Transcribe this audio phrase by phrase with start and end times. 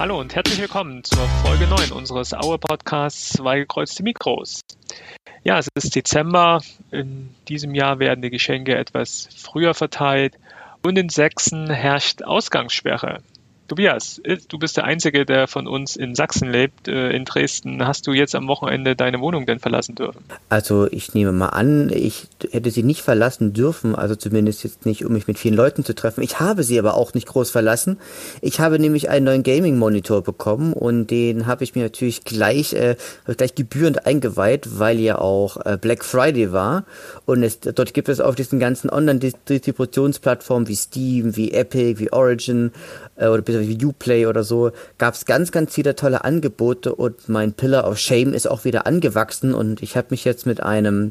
[0.00, 4.62] Hallo und herzlich willkommen zur Folge 9 unseres Aue Podcasts Zwei gekreuzte Mikros.
[5.44, 6.62] Ja, es ist Dezember.
[6.90, 10.38] In diesem Jahr werden die Geschenke etwas früher verteilt
[10.82, 13.20] und in Sachsen herrscht Ausgangssperre.
[13.70, 17.86] Tobias, äh, du bist der Einzige, der von uns in Sachsen lebt, äh, in Dresden.
[17.86, 20.24] Hast du jetzt am Wochenende deine Wohnung denn verlassen dürfen?
[20.48, 25.04] Also ich nehme mal an, ich hätte sie nicht verlassen dürfen, also zumindest jetzt nicht,
[25.04, 26.24] um mich mit vielen Leuten zu treffen.
[26.24, 27.98] Ich habe sie aber auch nicht groß verlassen.
[28.40, 32.96] Ich habe nämlich einen neuen Gaming-Monitor bekommen und den habe ich mir natürlich gleich, äh,
[33.36, 36.86] gleich gebührend eingeweiht, weil ja auch äh, Black Friday war.
[37.24, 42.72] Und es, dort gibt es auf diesen ganzen Online-Distributionsplattformen wie Steam, wie Epic, wie Origin
[43.20, 47.52] äh, oder wie Uplay oder so, gab es ganz, ganz viele tolle Angebote und mein
[47.52, 51.10] Pillar of Shame ist auch wieder angewachsen und ich habe mich jetzt mit einem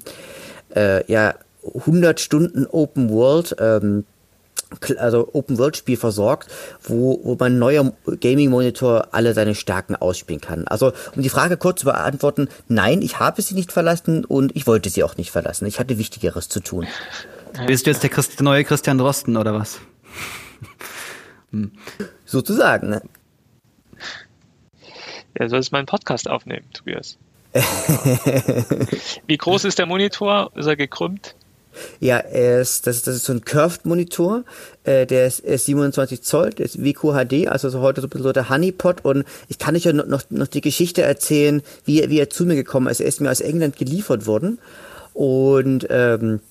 [0.75, 1.35] äh, ja
[1.75, 4.05] 100 Stunden Open World ähm,
[4.97, 6.51] also Open World Spiel versorgt,
[6.83, 10.67] wo, wo mein neuer Gaming Monitor alle seine Stärken ausspielen kann.
[10.67, 14.67] Also um die Frage kurz zu beantworten, nein, ich habe sie nicht verlassen und ich
[14.67, 15.65] wollte sie auch nicht verlassen.
[15.65, 16.85] Ich hatte Wichtigeres zu tun.
[17.65, 19.79] Bist du jetzt der Christ neue Christian Drosten oder was?
[21.51, 21.71] Hm.
[22.25, 23.01] Sozusagen, ne?
[25.37, 27.17] Ja, soll es meinen Podcast aufnehmen, Tobias.
[29.27, 30.51] Wie groß ist der Monitor?
[30.55, 31.35] Ist er gekrümmt?
[31.99, 34.43] Ja, er ist, das, ist, das ist so ein Curved-Monitor,
[34.83, 38.23] äh, der ist, ist 27 Zoll, der ist WQHD, also so heute so ein bisschen
[38.23, 42.09] so der Honeypot und ich kann euch ja noch, noch, noch die Geschichte erzählen, wie,
[42.09, 42.99] wie er zu mir gekommen ist.
[42.99, 44.59] Er ist mir aus England geliefert worden
[45.13, 46.41] und ähm,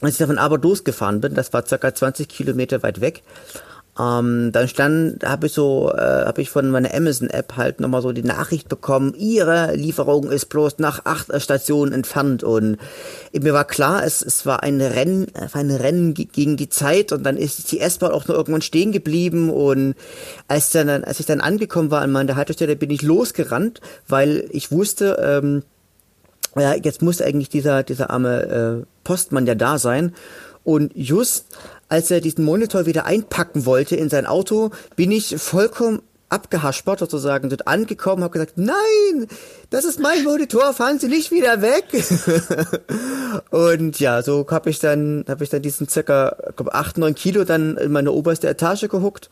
[0.00, 3.22] als ich davon aber losgefahren bin, das war circa 20 Kilometer weit weg,
[3.98, 8.10] ähm, dann stand, habe ich so, äh, habe ich von meiner Amazon-App halt nochmal so
[8.10, 12.42] die Nachricht bekommen, ihre Lieferung ist bloß nach acht Stationen entfernt.
[12.42, 12.78] Und
[13.32, 17.36] mir war klar, es, es war ein Rennen, ein Rennen gegen die Zeit und dann
[17.36, 19.48] ist die S-Bahn auch nur irgendwann stehen geblieben.
[19.48, 19.94] Und
[20.48, 24.72] als dann, als ich dann angekommen war an meiner Haltestelle, bin ich losgerannt, weil ich
[24.72, 25.62] wusste, ähm,
[26.56, 28.42] ja, jetzt muss eigentlich dieser, dieser arme
[28.82, 30.14] äh, Postmann ja da sein.
[30.64, 31.46] Und just
[31.94, 37.50] als er diesen Monitor wieder einpacken wollte in sein Auto, bin ich vollkommen abgehaspert sozusagen
[37.50, 39.28] dort angekommen, habe gesagt, nein,
[39.70, 41.84] das ist mein Monitor, fahren Sie nicht wieder weg.
[43.50, 47.44] und ja, so habe ich dann, habe ich dann diesen circa glaub, 8, 9 Kilo
[47.44, 49.30] dann in meine oberste Etage gehuckt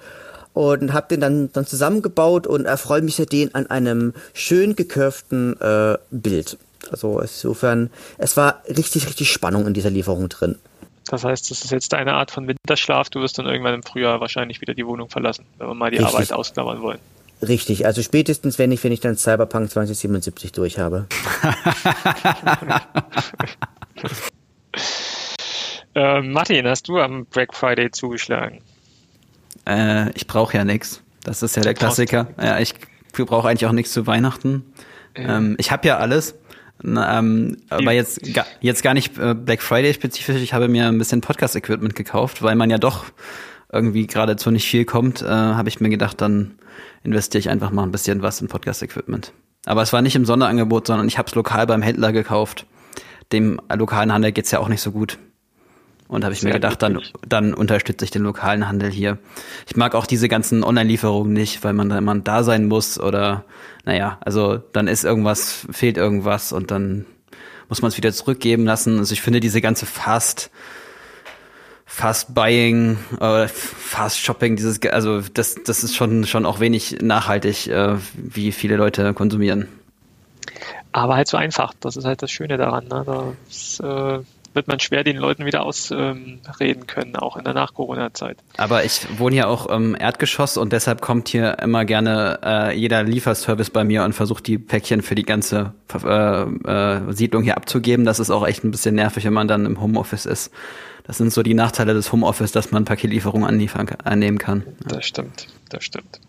[0.52, 5.98] und habe den dann, dann zusammengebaut und erfreue mich seitdem an einem schön gekurften äh,
[6.12, 6.58] Bild.
[6.92, 10.58] Also insofern, es war richtig, richtig Spannung in dieser Lieferung drin.
[11.06, 13.10] Das heißt, das ist jetzt eine Art von Winterschlaf.
[13.10, 15.96] Du wirst dann irgendwann im Frühjahr wahrscheinlich wieder die Wohnung verlassen, wenn wir mal die
[15.98, 16.14] Richtig.
[16.14, 17.00] Arbeit ausklammern wollen.
[17.42, 21.08] Richtig, also spätestens wenn ich, wenn ich dann Cyberpunk 2077 durch habe.
[25.94, 28.60] äh, Martin, hast du am Black Friday zugeschlagen?
[29.66, 31.02] Äh, ich brauche ja nichts.
[31.24, 32.28] Das ist ja der Klassiker.
[32.40, 32.74] Ja, ich
[33.12, 34.72] brauche eigentlich auch nichts zu Weihnachten.
[35.16, 35.38] Ja.
[35.38, 36.36] Ähm, ich habe ja alles.
[36.84, 38.20] Ähm, aber jetzt,
[38.60, 40.42] jetzt gar nicht äh, Black Friday spezifisch.
[40.42, 43.04] Ich habe mir ein bisschen Podcast-Equipment gekauft, weil man ja doch
[43.72, 46.58] irgendwie geradezu nicht viel kommt, äh, habe ich mir gedacht, dann
[47.04, 49.32] investiere ich einfach mal ein bisschen was in Podcast-Equipment.
[49.64, 52.66] Aber es war nicht im Sonderangebot, sondern ich habe es lokal beim Händler gekauft.
[53.32, 55.18] Dem lokalen Handel geht's ja auch nicht so gut.
[56.12, 59.16] Und habe ich Sehr mir gedacht, dann, dann unterstütze ich den lokalen Handel hier.
[59.66, 63.44] Ich mag auch diese ganzen Online-Lieferungen nicht, weil man da immer da sein muss oder
[63.86, 67.06] naja, also dann ist irgendwas, fehlt irgendwas und dann
[67.70, 68.98] muss man es wieder zurückgeben lassen.
[68.98, 70.50] Also ich finde diese ganze Fast
[71.86, 77.68] Fast Buying, äh, Fast Shopping, dieses, also das, das ist schon, schon auch wenig nachhaltig,
[77.68, 79.66] äh, wie viele Leute konsumieren.
[80.92, 82.88] Aber halt so einfach, das ist halt das Schöne daran.
[82.88, 83.34] Ne?
[83.46, 84.20] Das, äh,
[84.54, 88.38] wird man schwer den Leuten wieder ausreden ähm, können, auch in der Nach-Corona-Zeit.
[88.56, 93.02] Aber ich wohne ja auch im Erdgeschoss und deshalb kommt hier immer gerne äh, jeder
[93.02, 95.74] Lieferservice bei mir und versucht die Päckchen für die ganze
[96.04, 98.04] äh, äh, Siedlung hier abzugeben.
[98.04, 100.52] Das ist auch echt ein bisschen nervig, wenn man dann im Homeoffice ist.
[101.04, 104.64] Das sind so die Nachteile des Homeoffice, dass man Paketlieferungen anliefern, annehmen kann.
[104.86, 106.20] Das stimmt, das stimmt.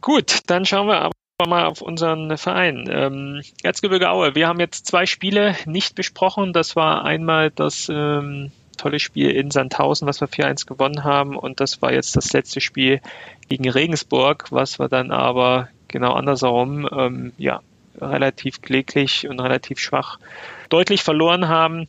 [0.00, 1.13] Gut, dann schauen wir aber
[1.46, 2.88] mal auf unseren Verein.
[2.90, 6.52] Ähm, Erzgebirge Aue, wir haben jetzt zwei Spiele nicht besprochen.
[6.52, 11.36] Das war einmal das ähm, tolle Spiel in Sandhausen, was wir 4-1 gewonnen haben.
[11.36, 13.00] Und das war jetzt das letzte Spiel
[13.48, 17.60] gegen Regensburg, was wir dann aber genau andersherum, ähm, ja,
[18.00, 20.18] relativ kläglich und relativ schwach
[20.68, 21.88] deutlich verloren haben.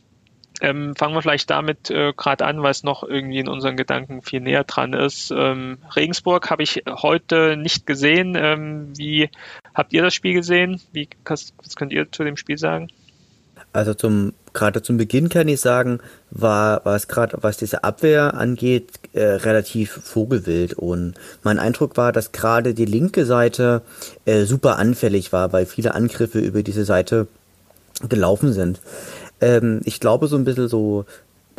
[0.60, 4.22] Ähm, fangen wir vielleicht damit äh, gerade an, weil es noch irgendwie in unseren Gedanken
[4.22, 5.30] viel näher dran ist.
[5.30, 8.34] Ähm, Regensburg habe ich heute nicht gesehen.
[8.36, 9.28] Ähm, wie
[9.74, 10.80] habt ihr das Spiel gesehen?
[10.92, 12.88] Wie, was, könnt ihr zu dem Spiel sagen?
[13.72, 16.00] Also zum gerade zum Beginn kann ich sagen,
[16.30, 20.72] war, war es gerade, was diese Abwehr angeht, äh, relativ vogelwild.
[20.72, 23.82] Und mein Eindruck war, dass gerade die linke Seite
[24.24, 27.28] äh, super anfällig war, weil viele Angriffe über diese Seite
[28.08, 28.80] gelaufen sind.
[29.40, 31.04] Ähm, ich glaube so ein bisschen so,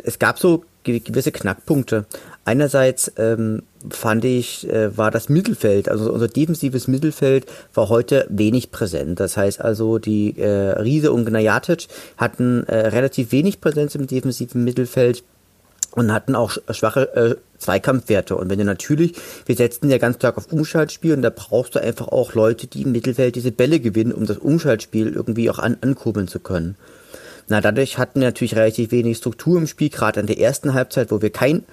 [0.02, 2.06] es gab so gewisse Knackpunkte.
[2.44, 8.70] Einerseits ähm, fand ich, äh, war das Mittelfeld, also unser defensives Mittelfeld war heute wenig
[8.70, 9.20] präsent.
[9.20, 14.64] Das heißt also, die äh, Riese und Gnajatic hatten äh, relativ wenig Präsenz im defensiven
[14.64, 15.24] Mittelfeld
[15.92, 18.36] und hatten auch schwache äh, Zweikampfwerte.
[18.36, 19.14] Und wenn du natürlich,
[19.46, 22.82] wir setzen ja ganz stark auf Umschaltspiel und da brauchst du einfach auch Leute, die
[22.82, 26.76] im Mittelfeld diese Bälle gewinnen, um das Umschaltspiel irgendwie auch an, ankurbeln zu können.
[27.48, 31.10] Na, dadurch hatten wir natürlich relativ wenig Struktur im Spiel, gerade in der ersten Halbzeit,
[31.10, 31.64] wo wir kein,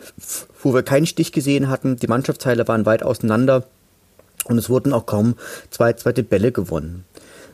[0.61, 1.97] wo wir keinen Stich gesehen hatten.
[1.97, 3.65] Die Mannschaftsteile waren weit auseinander
[4.45, 5.35] und es wurden auch kaum
[5.69, 7.03] zwei zweite Bälle gewonnen.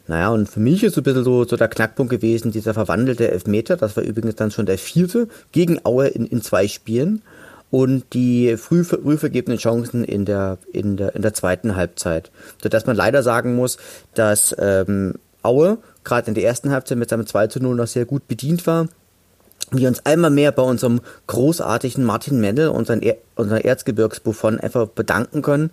[0.07, 3.31] Naja, und für mich ist so ein bisschen so, so der Knackpunkt gewesen, dieser verwandelte
[3.31, 3.77] Elfmeter.
[3.77, 7.21] Das war übrigens dann schon der vierte gegen Aue in, in zwei Spielen.
[7.69, 12.29] Und die früh, früh vergebenen Chancen in der, in, der, in der zweiten Halbzeit.
[12.61, 13.77] Sodass man leider sagen muss,
[14.13, 18.05] dass ähm, Aue gerade in der ersten Halbzeit mit seinem 2 zu 0 noch sehr
[18.05, 18.87] gut bedient war.
[19.71, 25.41] Wir uns einmal mehr bei unserem großartigen Martin Mendel, unseren, er unseren Erzgebirgsbuffon, einfach bedanken
[25.41, 25.71] können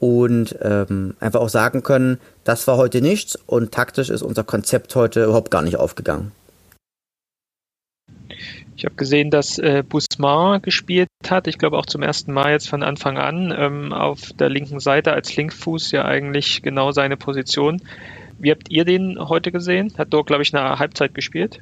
[0.00, 4.94] und ähm, einfach auch sagen können, das war heute nichts und taktisch ist unser Konzept
[4.96, 6.32] heute überhaupt gar nicht aufgegangen.
[8.76, 11.48] Ich habe gesehen, dass äh, Busmar gespielt hat.
[11.48, 15.12] Ich glaube auch zum ersten Mal jetzt von Anfang an ähm, auf der linken Seite
[15.12, 17.82] als Linkfuß ja eigentlich genau seine Position.
[18.38, 19.92] Wie habt ihr den heute gesehen?
[19.98, 21.60] Hat dort, glaube ich, eine Halbzeit gespielt?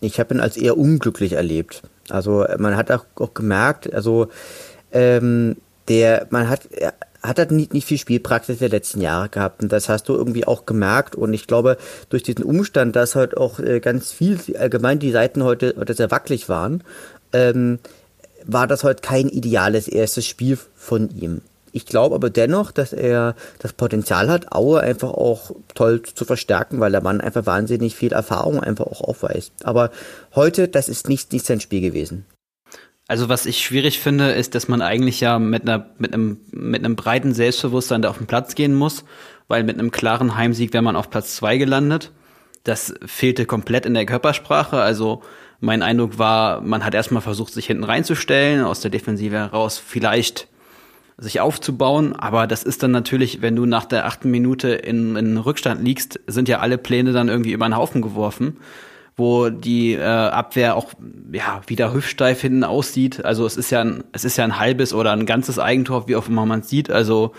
[0.00, 1.82] Ich habe ihn als eher unglücklich erlebt.
[2.08, 4.28] Also man hat auch, auch gemerkt, also
[4.92, 5.56] ähm,
[5.88, 9.70] der, man hat, er hat halt nicht, nicht viel Spielpraxis der letzten Jahre gehabt und
[9.70, 11.76] das hast du irgendwie auch gemerkt und ich glaube
[12.08, 16.10] durch diesen Umstand, dass halt auch äh, ganz viel allgemein die Seiten heute, heute sehr
[16.10, 16.82] wackelig waren,
[17.32, 17.78] ähm,
[18.44, 21.42] war das heute kein ideales erstes Spiel von ihm.
[21.72, 26.80] Ich glaube aber dennoch, dass er das Potenzial hat, Aue einfach auch toll zu verstärken,
[26.80, 29.52] weil der Mann einfach wahnsinnig viel Erfahrung einfach auch aufweist.
[29.64, 29.90] Aber
[30.34, 32.26] heute, das ist nicht, nicht sein Spiel gewesen.
[33.08, 36.84] Also was ich schwierig finde, ist, dass man eigentlich ja mit einer mit einem mit
[36.84, 39.04] einem breiten Selbstbewusstsein da auf den Platz gehen muss,
[39.48, 42.12] weil mit einem klaren Heimsieg wäre man auf Platz zwei gelandet.
[42.64, 44.80] Das fehlte komplett in der Körpersprache.
[44.80, 45.22] Also
[45.58, 50.48] mein Eindruck war, man hat erstmal versucht, sich hinten reinzustellen, aus der Defensive heraus vielleicht
[51.22, 52.14] sich aufzubauen.
[52.14, 56.20] Aber das ist dann natürlich, wenn du nach der achten Minute in, in Rückstand liegst,
[56.26, 58.58] sind ja alle Pläne dann irgendwie über den Haufen geworfen,
[59.16, 60.92] wo die äh, Abwehr auch
[61.32, 63.24] ja wieder hüftsteif hinten aussieht.
[63.24, 66.16] Also es ist ja ein, es ist ja ein halbes oder ein ganzes Eigentor, wie
[66.16, 66.90] auch immer man sieht.
[66.90, 67.32] Also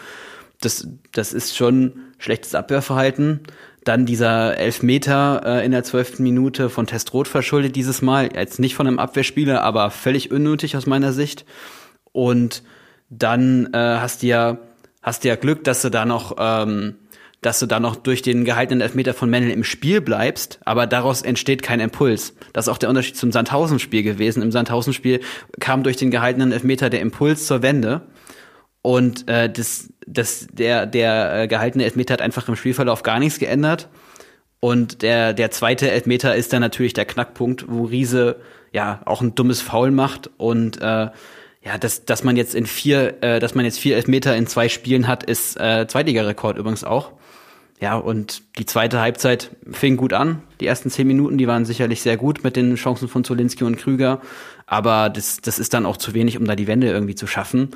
[0.61, 3.41] das, das ist schon schlechtes Abwehrverhalten.
[3.83, 8.29] Dann dieser Elfmeter äh, in der zwölften Minute von Testrot verschuldet dieses Mal.
[8.33, 11.43] Jetzt nicht von einem Abwehrspieler, aber völlig unnötig aus meiner Sicht.
[12.13, 12.63] Und
[13.19, 14.57] dann äh, hast du ja
[15.01, 16.95] hast du ja Glück, dass du da noch ähm,
[17.41, 21.21] dass du da noch durch den gehaltenen Elfmeter von Mendel im Spiel bleibst, aber daraus
[21.21, 22.33] entsteht kein Impuls.
[22.53, 24.41] Das ist auch der Unterschied zum Sandhausen-Spiel gewesen.
[24.41, 25.19] Im Sandhausen-Spiel
[25.59, 28.03] kam durch den gehaltenen Elfmeter der Impuls zur Wende
[28.83, 33.39] und äh, das, das, der, der äh, gehaltene Elfmeter hat einfach im Spielverlauf gar nichts
[33.39, 33.89] geändert.
[34.59, 38.37] Und der, der zweite Elfmeter ist dann natürlich der Knackpunkt, wo Riese
[38.71, 41.09] ja auch ein dummes Foul macht und äh,
[41.65, 44.67] ja, dass, dass man jetzt in vier, äh, dass man jetzt vier Elfmeter in zwei
[44.67, 47.11] Spielen hat, ist äh, Zweitligarekord übrigens auch.
[47.79, 50.41] Ja, und die zweite Halbzeit fing gut an.
[50.59, 53.77] Die ersten zehn Minuten, die waren sicherlich sehr gut mit den Chancen von Zolinski und
[53.77, 54.21] Krüger.
[54.65, 57.71] Aber das, das ist dann auch zu wenig, um da die Wende irgendwie zu schaffen.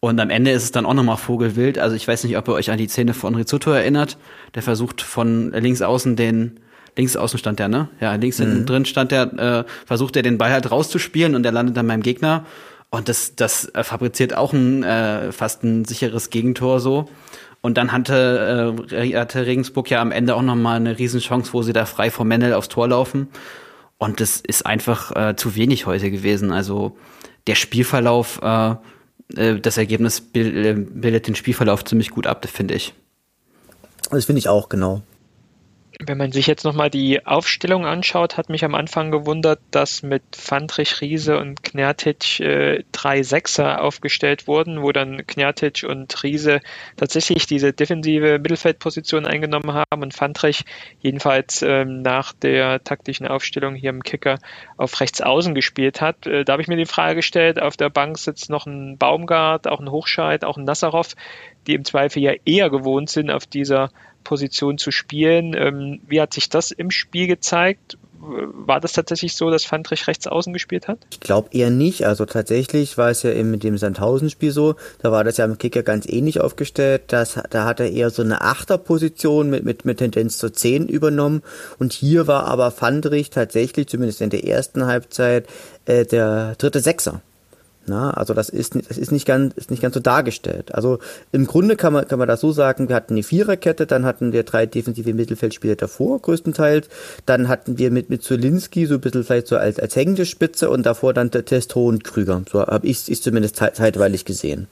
[0.00, 1.78] Und am Ende ist es dann auch nochmal Vogelwild.
[1.78, 4.18] Also ich weiß nicht, ob ihr euch an die Szene von Rizzuto erinnert.
[4.56, 6.58] Der versucht von links außen den,
[6.96, 7.88] links außen stand der, ne?
[8.00, 8.44] Ja, links mhm.
[8.44, 11.86] hinten drin stand der, äh, versucht er den Ball halt rauszuspielen und der landet dann
[11.86, 12.46] beim Gegner.
[12.92, 17.08] Und das, das äh, fabriziert auch ein äh, fast ein sicheres Gegentor so.
[17.62, 21.62] Und dann hatte, äh, hatte Regensburg ja am Ende auch noch mal eine Riesenchance, wo
[21.62, 23.28] sie da frei vor Mendel aufs Tor laufen.
[23.96, 26.52] Und das ist einfach äh, zu wenig heute gewesen.
[26.52, 26.98] Also
[27.46, 28.74] der Spielverlauf, äh,
[29.36, 32.92] äh, das Ergebnis äh, bildet den Spielverlauf ziemlich gut ab, finde ich.
[34.10, 35.00] Das finde ich auch, genau.
[36.00, 40.22] Wenn man sich jetzt nochmal die Aufstellung anschaut, hat mich am Anfang gewundert, dass mit
[40.34, 46.60] Fandrich, Riese und Knjatic äh, drei Sechser aufgestellt wurden, wo dann Knjatic und Riese
[46.96, 50.64] tatsächlich diese defensive Mittelfeldposition eingenommen haben und Fandrich
[51.00, 54.38] jedenfalls ähm, nach der taktischen Aufstellung hier im Kicker
[54.78, 56.26] auf rechts außen gespielt hat.
[56.26, 59.68] Äh, da habe ich mir die Frage gestellt, auf der Bank sitzt noch ein Baumgart,
[59.68, 61.14] auch ein Hochscheid, auch ein Nassarow,
[61.66, 63.90] die im Zweifel ja eher gewohnt sind, auf dieser
[64.22, 65.54] Position zu spielen.
[65.54, 67.98] Ähm, wie hat sich das im Spiel gezeigt?
[68.22, 70.98] war das tatsächlich so, dass Fandrich rechts außen gespielt hat?
[71.10, 72.06] Ich glaube eher nicht.
[72.06, 75.58] Also tatsächlich war es ja eben mit dem Sandhausen-Spiel so, da war das ja im
[75.58, 77.02] Kicker ganz ähnlich aufgestellt.
[77.08, 81.42] Das, da hat er eher so eine Achterposition mit, mit, mit Tendenz zur 10 übernommen.
[81.78, 85.48] Und hier war aber Fandrich tatsächlich, zumindest in der ersten Halbzeit,
[85.86, 87.22] äh, der dritte Sechser.
[87.86, 90.72] Na, also das ist, das ist nicht ganz, ist nicht ganz so dargestellt.
[90.72, 91.00] Also
[91.32, 94.32] im Grunde kann man, kann man das so sagen, wir hatten eine Viererkette, dann hatten
[94.32, 96.88] wir drei defensive Mittelfeldspieler davor, größtenteils.
[97.26, 100.70] Dann hatten wir mit, mit Zulinski so ein bisschen vielleicht so als, als hängende Spitze
[100.70, 102.42] und davor dann der Testo und Krüger.
[102.50, 104.68] So habe ich es zumindest zeitweilig gesehen.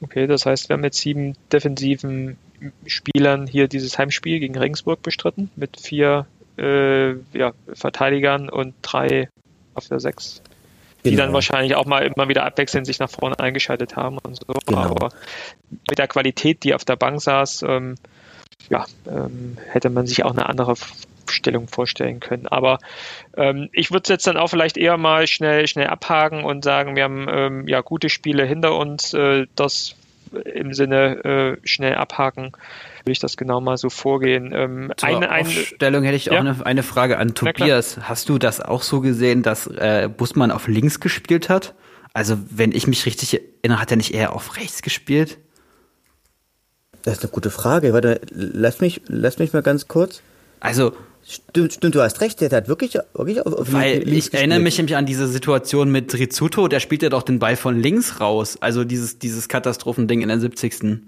[0.00, 2.38] Okay, das heißt, wir haben jetzt sieben defensiven
[2.86, 9.28] Spielern hier dieses Heimspiel gegen Regensburg bestritten mit vier äh, ja, Verteidigern und drei
[9.74, 10.40] auf der sechs
[11.04, 11.24] die genau.
[11.24, 14.52] dann wahrscheinlich auch mal immer wieder abwechselnd sich nach vorne eingeschaltet haben und so.
[14.66, 14.80] Genau.
[14.80, 15.10] Aber
[15.88, 17.96] mit der Qualität, die auf der Bank saß, ähm,
[18.68, 20.74] ja, ähm, hätte man sich auch eine andere
[21.28, 22.46] Stellung vorstellen können.
[22.46, 22.78] Aber
[23.36, 26.96] ähm, ich würde es jetzt dann auch vielleicht eher mal schnell, schnell abhaken und sagen,
[26.96, 29.14] wir haben ähm, ja gute Spiele hinter uns.
[29.14, 29.96] Äh, das
[30.44, 32.52] im Sinne äh, schnell abhaken
[33.04, 34.52] will ich das genau mal so vorgehen.
[34.54, 36.32] Ähm, Zur eine, eine Aufstellung hätte ich ja?
[36.32, 37.98] auch eine, eine Frage an Tobias.
[38.02, 41.74] Hast du das auch so gesehen, dass äh, Busmann auf links gespielt hat?
[42.12, 45.38] Also, wenn ich mich richtig erinnere, hat er nicht eher auf rechts gespielt?
[47.02, 47.92] Das ist eine gute Frage.
[47.92, 50.22] Warte, lass mich, lass mich mal ganz kurz.
[50.58, 50.92] Also,
[51.22, 54.58] Stimmt, stimmt, du hast recht, der hat wirklich, wirklich auf, auf Weil links ich erinnere
[54.58, 58.20] mich nämlich an diese Situation mit Rizzuto, der spielt ja doch den Ball von links
[58.20, 58.58] raus.
[58.60, 61.02] Also dieses, dieses Katastrophending in der 70.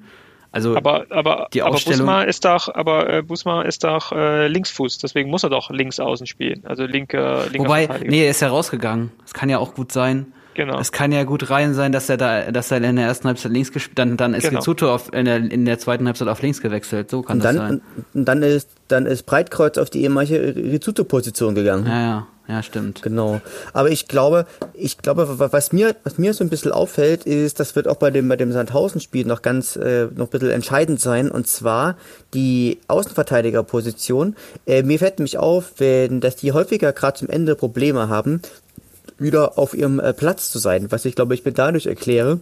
[0.52, 4.99] Also aber aber die aber Busma ist doch aber äh, Busma ist doch äh, Linksfuß,
[4.99, 8.49] deswegen muss er doch links außen spielen, also linke linke Wobei nee, er ist ja
[8.49, 9.12] rausgegangen.
[9.23, 10.35] Das kann ja auch gut sein.
[10.54, 10.78] Genau.
[10.78, 13.52] Es kann ja gut rein sein, dass er da, dass er in der ersten Halbzeit
[13.52, 14.59] links gespielt, dann dann ist genau.
[14.59, 17.11] Rizzuto auf in der, in der zweiten Halbzeit auf links gewechselt.
[17.11, 17.82] So kann und das dann, sein.
[18.14, 21.87] Und dann ist dann ist Breitkreuz auf die ehemalige Rizzuto-Position gegangen.
[21.87, 22.26] Ja, ja.
[22.49, 23.02] Ja, stimmt.
[23.02, 23.40] Genau.
[23.73, 27.76] Aber ich glaube, ich glaube, was mir, was mir so ein bisschen auffällt, ist, das
[27.76, 31.30] wird auch bei dem, bei dem Sandhausen-Spiel noch ganz, äh, noch ein bisschen entscheidend sein,
[31.30, 31.97] und zwar
[32.35, 34.35] die Außenverteidigerposition.
[34.66, 38.42] Äh, mir fällt nämlich auf, wenn, dass die häufiger gerade zum Ende Probleme haben,
[39.22, 42.40] wieder auf ihrem äh, Platz zu sein, was ich glaube ich mir dadurch erkläre,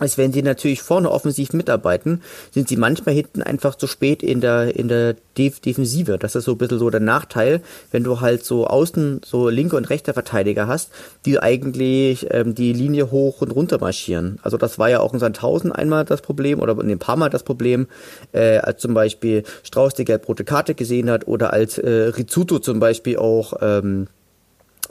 [0.00, 4.40] als wenn sie natürlich vorne offensiv mitarbeiten, sind sie manchmal hinten einfach zu spät in
[4.40, 6.18] der, in der Def Defensive.
[6.18, 7.60] Das ist so ein bisschen so der Nachteil,
[7.92, 10.90] wenn du halt so außen so linke und rechte Verteidiger hast,
[11.26, 14.40] die eigentlich ähm, die Linie hoch und runter marschieren.
[14.42, 17.30] Also das war ja auch in Sandhausen einmal das Problem oder in ein paar Mal
[17.30, 17.86] das Problem,
[18.32, 22.80] äh, als zum Beispiel Strauß die gelb-rote Karte gesehen hat oder als äh, Rizzuto zum
[22.80, 24.08] Beispiel auch, ähm,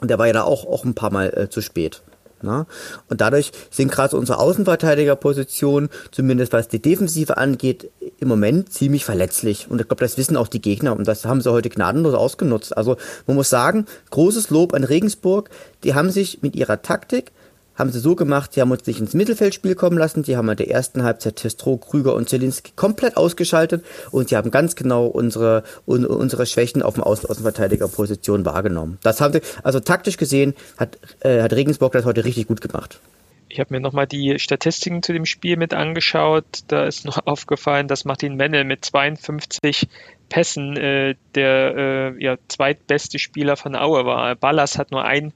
[0.02, 2.02] der war ja da auch, auch ein paar Mal äh, zu spät.
[2.44, 2.66] Ne?
[3.08, 9.70] Und dadurch sind gerade unsere Außenverteidigerpositionen, zumindest was die Defensive angeht, im Moment ziemlich verletzlich.
[9.70, 12.76] Und ich glaube, das wissen auch die Gegner und das haben sie heute gnadenlos ausgenutzt.
[12.76, 12.96] Also
[13.26, 15.50] man muss sagen, großes Lob an Regensburg.
[15.82, 17.32] Die haben sich mit ihrer Taktik
[17.74, 20.56] haben sie so gemacht, sie haben uns nicht ins Mittelfeldspiel kommen lassen, die haben in
[20.56, 25.64] der ersten Halbzeit Testro, Krüger und Zelinski komplett ausgeschaltet und sie haben ganz genau unsere,
[25.86, 28.98] un, unsere Schwächen auf dem Außen Außenverteidigerposition wahrgenommen.
[29.02, 33.00] Das haben sie, also taktisch gesehen hat, äh, hat Regensburg das heute richtig gut gemacht.
[33.48, 36.44] Ich habe mir nochmal die Statistiken zu dem Spiel mit angeschaut.
[36.66, 39.88] Da ist noch aufgefallen, dass Martin Menne mit 52
[40.28, 44.34] Pässen äh, der äh, ja, zweitbeste Spieler von Aue war.
[44.34, 45.32] Ballas hat nur ein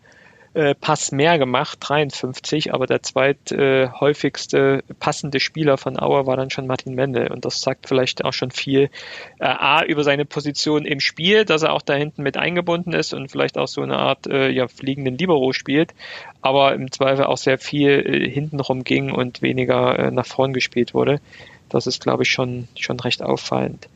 [0.55, 6.51] äh, Pass mehr gemacht, 53, aber der zweithäufigste äh, passende Spieler von Auer war dann
[6.51, 8.91] schon Martin Mendel und das sagt vielleicht auch schon viel
[9.39, 13.13] äh, A über seine Position im Spiel, dass er auch da hinten mit eingebunden ist
[13.13, 15.95] und vielleicht auch so eine Art äh, ja, fliegenden Libero spielt,
[16.41, 21.21] aber im Zweifel auch sehr viel äh, hintenrum ging und weniger nach vorn gespielt wurde.
[21.69, 23.89] Das ist, glaube ich, schon, schon recht auffallend.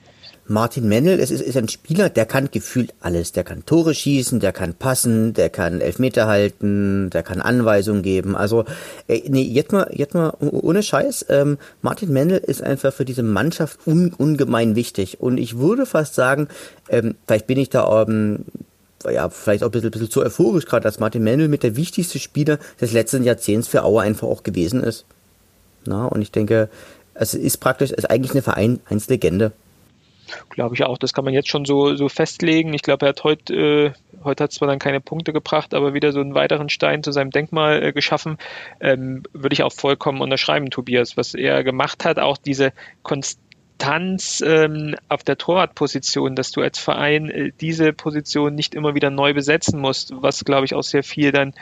[0.47, 3.33] Martin Mendel, es ist, ist ein Spieler, der kann gefühlt alles.
[3.33, 8.37] Der kann Tore schießen, der kann passen, der kann Elfmeter halten, der kann Anweisungen geben.
[8.37, 8.65] Also,
[9.07, 11.27] äh, nee, jetzt mal, jetzt mal ohne Scheiß.
[11.29, 15.21] Ähm, Martin Mendel ist einfach für diese Mannschaft un, ungemein wichtig.
[15.21, 16.49] Und ich würde fast sagen,
[16.89, 18.45] ähm, vielleicht bin ich da ähm,
[19.11, 22.19] ja, vielleicht auch ein bisschen, bisschen zu euphorisch gerade, dass Martin Mendel mit der wichtigste
[22.19, 25.05] Spieler des letzten Jahrzehnts für Auer einfach auch gewesen ist.
[25.85, 26.69] Na, und ich denke,
[27.15, 29.53] es ist praktisch, es ist eigentlich eine Vereinslegende.
[30.51, 30.99] Glaube ich auch.
[30.99, 32.75] Das kann man jetzt schon so, so festlegen.
[32.75, 33.93] Ich glaube, er hat heute, äh,
[34.25, 37.31] heute hat zwar dann keine Punkte gebracht, aber wieder so einen weiteren Stein zu seinem
[37.31, 38.39] Denkmal äh, geschaffen.
[38.81, 42.19] Ähm, würde ich auch vollkommen unterschreiben, Tobias, was er gemacht hat.
[42.19, 42.73] Auch diese
[43.03, 43.39] Konstanz
[43.83, 49.11] Konstanz ähm, auf der Torwartposition, dass du als Verein äh, diese Position nicht immer wieder
[49.11, 51.53] neu besetzen musst, was glaube ich auch sehr viel dann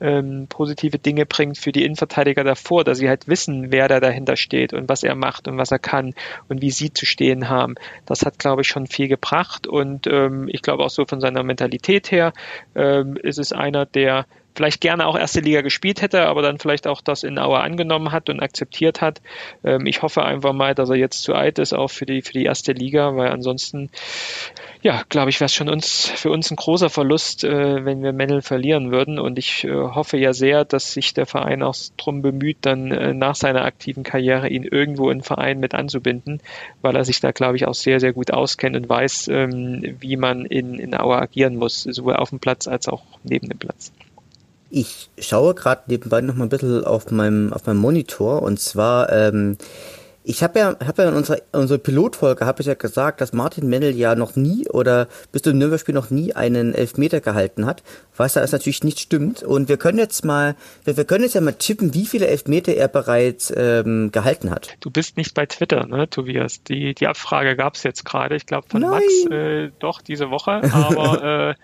[0.00, 4.36] ähm, positive Dinge bringt für die Innenverteidiger davor, dass sie halt wissen, wer da dahinter
[4.36, 6.14] steht und was er macht und was er kann
[6.48, 7.74] und wie sie zu stehen haben.
[8.06, 11.42] Das hat glaube ich schon viel gebracht und ähm, ich glaube auch so von seiner
[11.42, 12.32] Mentalität her
[12.74, 14.24] ähm, ist es einer, der
[14.56, 18.10] vielleicht gerne auch erste Liga gespielt hätte, aber dann vielleicht auch das in Auer angenommen
[18.10, 19.20] hat und akzeptiert hat.
[19.62, 22.32] Ähm, ich hoffe einfach mal, dass er jetzt zu alt ist, auch für die, für
[22.32, 23.90] die erste Liga, weil ansonsten,
[24.80, 28.12] ja, glaube ich, wäre es schon uns, für uns ein großer Verlust, äh, wenn wir
[28.12, 29.18] Mendel verlieren würden.
[29.18, 33.12] Und ich äh, hoffe ja sehr, dass sich der Verein auch darum bemüht, dann äh,
[33.12, 36.40] nach seiner aktiven Karriere ihn irgendwo in den Verein mit anzubinden,
[36.80, 40.16] weil er sich da, glaube ich, auch sehr, sehr gut auskennt und weiß, ähm, wie
[40.16, 43.92] man in, in Auer agieren muss, sowohl auf dem Platz als auch neben dem Platz.
[44.70, 49.12] Ich schaue gerade nebenbei noch mal ein bisschen auf meinem, auf meinem Monitor und zwar,
[49.12, 49.56] ähm,
[50.28, 53.68] ich habe ja, hab ja in unserer, unserer Pilotfolge habe ich ja gesagt, dass Martin
[53.68, 57.84] Mendel ja noch nie oder bis zum Nürnberg-Spiel noch nie einen Elfmeter gehalten hat,
[58.16, 59.44] was da natürlich nicht stimmt.
[59.44, 62.74] Und wir können jetzt mal, wir, wir können jetzt ja mal tippen, wie viele Elfmeter
[62.74, 64.76] er bereits ähm, gehalten hat.
[64.80, 66.60] Du bist nicht bei Twitter, ne, Tobias?
[66.64, 68.90] Die, die Abfrage gab es jetzt gerade, ich glaube von Nein.
[68.90, 71.54] Max äh, doch diese Woche, aber äh,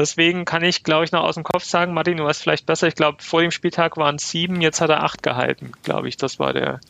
[0.00, 2.88] Deswegen kann ich, glaube ich, noch aus dem Kopf sagen, Martin, du weißt vielleicht besser.
[2.88, 6.16] Ich glaube, vor dem Spieltag waren es sieben, jetzt hat er acht gehalten, glaube ich.
[6.16, 6.80] Das war der,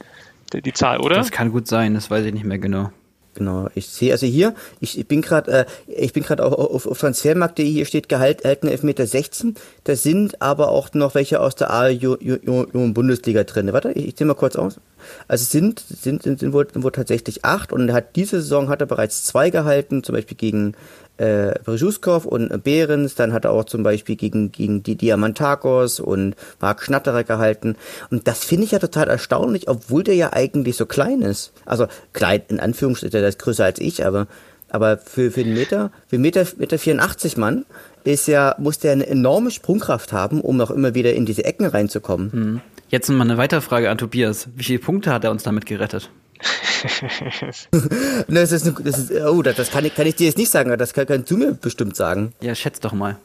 [0.53, 1.17] der, die Zahl, oder?
[1.17, 2.93] Das kann gut sein, das weiß ich nicht mehr genau.
[3.35, 7.65] Genau, ich sehe also hier, ich, bin gerade, äh, ich bin gerade auf, auf Transfermarkt.de,
[7.65, 9.55] hier steht Gehalt erhalten Elfmeter 16.
[9.85, 13.73] Da sind aber auch noch welche aus der A-Bundesliga drin.
[13.73, 14.81] Warte, ich, ich zähle mal kurz aus.
[15.29, 18.87] Also sind, sind, sind, sind wohl, wohl tatsächlich acht und hat diese Saison hat er
[18.87, 20.75] bereits zwei gehalten, zum Beispiel gegen
[21.21, 26.35] äh, Brzezuskow und Behrens, dann hat er auch zum Beispiel gegen, gegen die Diamantakos und
[26.61, 27.77] Marc Schnatterer gehalten.
[28.11, 31.53] Und das finde ich ja total erstaunlich, obwohl der ja eigentlich so klein ist.
[31.67, 34.29] Also klein, in Anführungsstrichen, der ist größer als ich, aber,
[34.71, 37.67] aber für, für den Meter, für Meter, Meter 84 Mann
[38.05, 41.67] ist ja, muss der eine enorme Sprungkraft haben, um auch immer wieder in diese Ecken
[41.67, 42.33] reinzukommen.
[42.33, 42.61] Hm.
[42.89, 44.49] Jetzt mal eine weitere Frage an Tobias.
[44.57, 46.11] Wie viele Punkte hat er uns damit gerettet?
[48.29, 50.77] das ist, das ist, oh, das kann ich, kann ich dir jetzt nicht sagen, aber
[50.77, 52.33] das kann, kannst du mir bestimmt sagen.
[52.41, 53.17] Ja, schätz doch mal.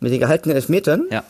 [0.00, 1.06] Mit den gehaltenen Elfmetern?
[1.10, 1.24] Ja.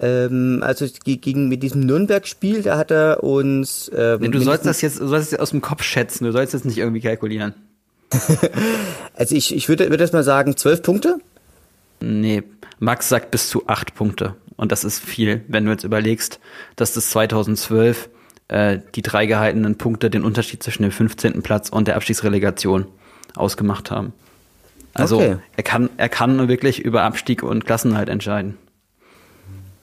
[0.00, 3.90] Ähm, also gegen mit diesem Nürnberg-Spiel, da hat er uns.
[3.94, 6.54] Ähm, nee, du sollst das jetzt, du sollst das aus dem Kopf schätzen, du sollst
[6.54, 7.54] jetzt nicht irgendwie kalkulieren.
[9.14, 11.18] also ich, ich würde, würde jetzt mal sagen, zwölf Punkte?
[12.00, 12.42] Nee,
[12.78, 14.34] Max sagt bis zu acht Punkte.
[14.56, 16.40] Und das ist viel, wenn du jetzt überlegst,
[16.76, 18.08] dass das 2012
[18.50, 21.42] äh, die drei gehaltenen Punkte den Unterschied zwischen dem 15.
[21.42, 22.86] Platz und der Abstiegsrelegation
[23.36, 24.12] ausgemacht haben.
[24.92, 25.36] Also okay.
[25.56, 28.58] er kann, er kann wirklich über Abstieg und Klassenhalt entscheiden.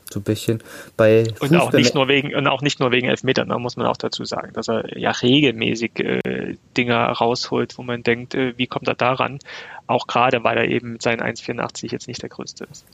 [0.09, 0.63] So ein bisschen.
[0.95, 3.87] Bei und auch nicht nur wegen und auch nicht nur wegen Elfmetern, da muss man
[3.87, 8.67] auch dazu sagen, dass er ja regelmäßig äh, Dinger rausholt, wo man denkt, äh, wie
[8.67, 9.39] kommt er daran?
[9.87, 12.85] Auch gerade, weil er eben mit seinen 1,84 jetzt nicht der größte ist.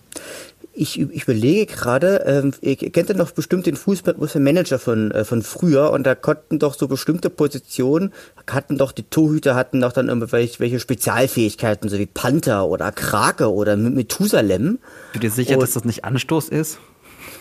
[0.73, 5.41] Ich, ich überlege gerade, ähm, ihr kennt ja noch bestimmt den Fußballmanager von, äh, von
[5.41, 8.13] früher und da konnten doch so bestimmte Positionen,
[8.47, 13.51] hatten doch die Torhüter, hatten doch dann irgendwelche welche Spezialfähigkeiten, so wie Panther oder Krake
[13.51, 14.79] oder Methusalem.
[15.13, 16.79] Bist du dir sicher, und, dass das nicht Anstoß ist?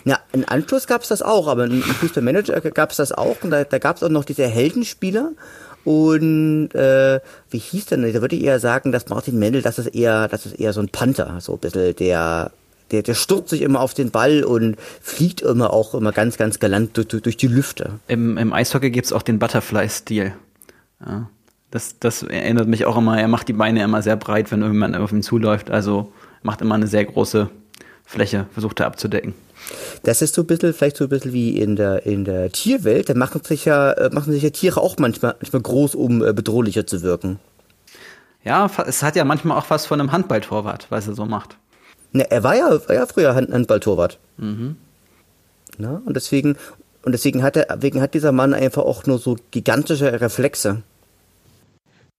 [0.04, 3.50] Ja, in Anschluss gab es das auch, aber im Fußballmanager gab es das auch und
[3.50, 5.32] da, da gab es auch noch diese Heldenspieler.
[5.84, 8.02] Und äh, wie hieß denn?
[8.12, 10.80] Da würde ich eher sagen, dass Martin Mendel, das ist eher, das ist eher so
[10.80, 12.52] ein Panther, so ein bisschen der
[12.92, 16.58] der, der stürzt sich immer auf den Ball und fliegt immer auch immer ganz, ganz
[16.58, 17.98] galant durch, durch die Lüfte.
[18.06, 20.34] Im, im Eishockey gibt's auch den Butterfly-Stil.
[21.04, 21.28] Ja,
[21.70, 24.94] das, das erinnert mich auch immer, er macht die Beine immer sehr breit, wenn irgendjemand
[24.96, 25.70] auf ihn zuläuft.
[25.70, 27.48] Also macht immer eine sehr große
[28.04, 29.34] Fläche, versucht er abzudecken.
[30.02, 33.08] Das ist so ein bisschen, vielleicht so ein bisschen wie in der, in der Tierwelt.
[33.08, 36.32] Da machen sich ja, äh, machen sich ja Tiere auch manchmal, manchmal groß, um äh,
[36.32, 37.38] bedrohlicher zu wirken.
[38.44, 41.56] Ja, es hat ja manchmal auch was von einem Handballtorwart, was er so macht.
[42.12, 44.18] Ne, er war ja, war ja früher Hand, Handballtorwart.
[44.36, 44.76] Mhm.
[45.78, 46.56] Na, und deswegen,
[47.04, 50.82] und deswegen hat er, wegen hat dieser Mann einfach auch nur so gigantische Reflexe.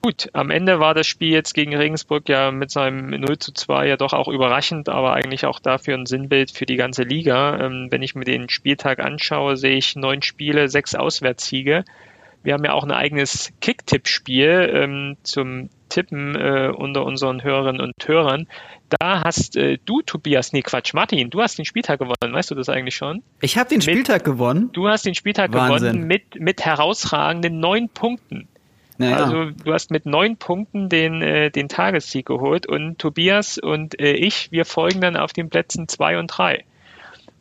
[0.05, 3.87] Gut, am Ende war das Spiel jetzt gegen Regensburg ja mit seinem 0 zu 2
[3.87, 7.57] ja doch auch überraschend, aber eigentlich auch dafür ein Sinnbild für die ganze Liga.
[7.61, 11.85] Ähm, wenn ich mir den Spieltag anschaue, sehe ich neun Spiele, sechs Auswärtssiege.
[12.43, 17.93] Wir haben ja auch ein eigenes Kick-Tipp-Spiel ähm, zum Tippen äh, unter unseren Hörerinnen und
[18.05, 18.47] Hörern.
[18.99, 22.55] Da hast äh, du, Tobias, nee, Quatsch, Martin, du hast den Spieltag gewonnen, weißt du
[22.55, 23.23] das eigentlich schon?
[23.39, 24.69] Ich habe den Spieltag mit, gewonnen.
[24.73, 25.93] Du hast den Spieltag Wahnsinn.
[25.93, 28.49] gewonnen mit, mit herausragenden neun Punkten.
[28.97, 29.17] Naja.
[29.17, 34.13] Also du hast mit neun Punkten den, äh, den Tagessieg geholt und Tobias und äh,
[34.13, 36.65] ich, wir folgen dann auf den Plätzen zwei und drei.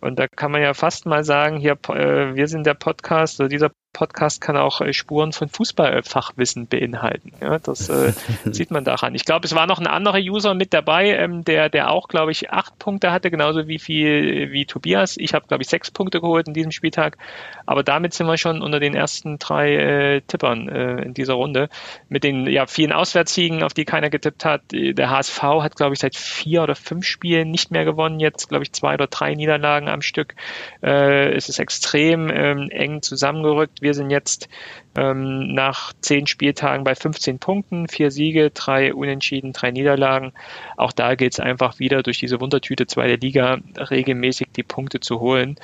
[0.00, 3.48] Und da kann man ja fast mal sagen, hier, äh, wir sind der Podcast, oder
[3.48, 7.32] dieser Podcast kann auch äh, Spuren von Fußballfachwissen beinhalten.
[7.40, 8.12] Ja, das äh,
[8.50, 9.14] sieht man daran.
[9.14, 12.32] Ich glaube, es war noch ein anderer User mit dabei, ähm, der, der auch, glaube
[12.32, 15.16] ich, acht Punkte hatte, genauso wie viel wie Tobias.
[15.18, 17.18] Ich habe, glaube ich, sechs Punkte geholt in diesem Spieltag.
[17.66, 21.68] Aber damit sind wir schon unter den ersten drei äh, Tippern äh, in dieser Runde.
[22.08, 24.62] Mit den ja, vielen Auswärtssiegen, auf die keiner getippt hat.
[24.72, 28.20] Der HSV hat, glaube ich, seit vier oder fünf Spielen nicht mehr gewonnen.
[28.20, 30.34] Jetzt, glaube ich, zwei oder drei Niederlagen am Stück.
[30.82, 34.48] Äh, es ist extrem ähm, eng zusammengerückt wir sind jetzt
[34.96, 40.32] ähm, nach zehn Spieltagen bei 15 Punkten, vier Siege, drei Unentschieden, drei Niederlagen.
[40.76, 45.20] Auch da geht es einfach wieder durch diese Wundertüte zweite Liga regelmäßig die Punkte zu
[45.20, 45.56] holen.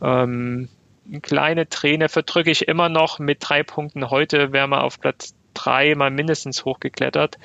[0.00, 0.68] Ähm,
[1.06, 4.10] eine kleine Träne verdrücke ich immer noch mit drei Punkten.
[4.10, 7.38] Heute wären wir auf Platz drei mal mindestens hochgeklettert.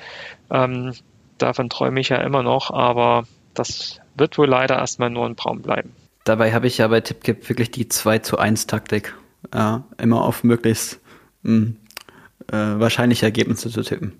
[0.49, 0.93] Ähm,
[1.37, 5.61] davon träume ich ja immer noch, aber das wird wohl leider erstmal nur ein Traum
[5.61, 5.93] bleiben.
[6.23, 9.15] Dabei habe ich ja bei Tippkipp wirklich die 2 zu 1 Taktik
[9.53, 10.99] äh, immer auf möglichst
[11.43, 11.77] mh, hm,
[12.51, 14.13] äh, wahrscheinliche Ergebnisse zu tippen.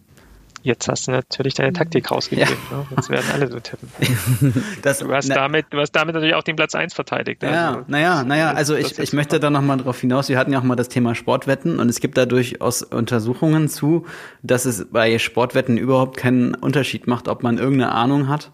[0.61, 2.53] Jetzt hast du natürlich deine Taktik rausgegeben.
[2.69, 2.77] Ja.
[2.77, 2.85] Ne?
[2.95, 3.89] Jetzt werden alle so tippen.
[4.81, 7.43] Das, du, hast damit, du hast damit natürlich auch den Platz 1 verteidigt.
[7.43, 10.29] Ja, also, naja, naja, also ich, ich möchte da nochmal drauf hinaus.
[10.29, 14.05] Wir hatten ja auch mal das Thema Sportwetten und es gibt da durchaus Untersuchungen zu,
[14.43, 18.51] dass es bei Sportwetten überhaupt keinen Unterschied macht, ob man irgendeine Ahnung hat.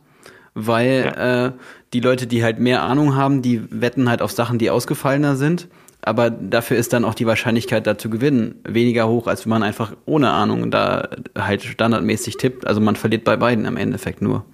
[0.53, 1.45] Weil ja.
[1.47, 1.51] äh,
[1.93, 5.67] die Leute, die halt mehr Ahnung haben, die wetten halt auf Sachen, die ausgefallener sind
[6.05, 9.63] aber dafür ist dann auch die Wahrscheinlichkeit da zu gewinnen weniger hoch, als wenn man
[9.63, 12.67] einfach ohne Ahnung da halt standardmäßig tippt.
[12.67, 14.45] Also man verliert bei beiden im Endeffekt nur.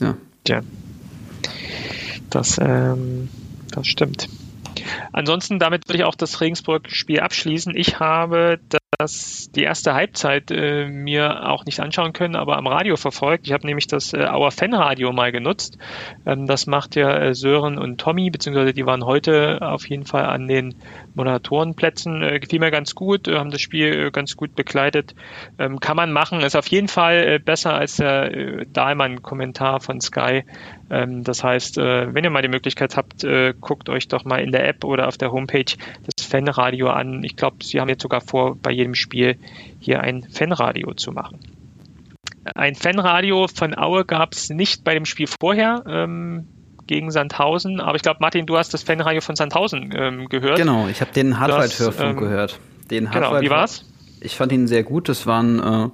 [0.00, 0.16] Ja.
[0.46, 0.60] Ja.
[2.28, 3.30] Das, ähm,
[3.72, 4.28] das stimmt.
[5.12, 7.74] Ansonsten, damit würde ich auch das Regensburg-Spiel abschließen.
[7.74, 8.58] Ich habe
[8.98, 13.46] das, die erste Halbzeit äh, mir auch nicht anschauen können, aber am Radio verfolgt.
[13.46, 15.78] Ich habe nämlich das äh, Auer Fanradio mal genutzt.
[16.24, 20.24] Ähm, das macht ja äh, Sören und Tommy, beziehungsweise die waren heute auf jeden Fall
[20.24, 20.74] an den
[21.14, 22.22] Moderatorenplätzen.
[22.22, 25.14] Äh, gefiel mir ganz gut, äh, haben das Spiel äh, ganz gut begleitet.
[25.58, 30.00] Ähm, kann man machen, ist auf jeden Fall äh, besser als der äh, Dahlmann-Kommentar von
[30.00, 30.44] Sky.
[30.90, 34.40] Ähm, das heißt, äh, wenn ihr mal die Möglichkeit habt, äh, guckt euch doch mal
[34.40, 35.64] in der App oder auf der Homepage
[36.04, 37.22] das Fanradio an.
[37.24, 39.36] Ich glaube, sie haben jetzt sogar vor, bei jedem Spiel
[39.80, 41.40] hier ein Fanradio zu machen.
[42.54, 45.82] Ein Fanradio von Aue gab es nicht bei dem Spiel vorher.
[45.86, 46.46] Ähm,
[46.86, 47.80] gegen Sandhausen.
[47.80, 50.56] Aber ich glaube, Martin, du hast das Fanradio von Sandhausen ähm, gehört.
[50.56, 52.60] Genau, ich habe den Hartwald-Hörfunk ähm, gehört.
[52.90, 53.84] Den genau, wie war's?
[54.20, 55.08] Ich fand ihn sehr gut.
[55.08, 55.88] Das waren äh,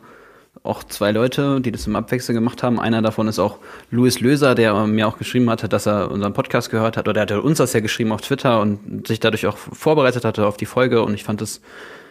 [0.63, 2.79] auch zwei Leute, die das im Abwechseln gemacht haben.
[2.79, 3.59] Einer davon ist auch
[3.91, 7.09] Louis Löser, der mir auch geschrieben hatte, dass er unseren Podcast gehört hat.
[7.09, 10.47] Oder er hatte uns das ja geschrieben auf Twitter und sich dadurch auch vorbereitet hatte
[10.47, 11.03] auf die Folge.
[11.03, 11.63] Und ich fand es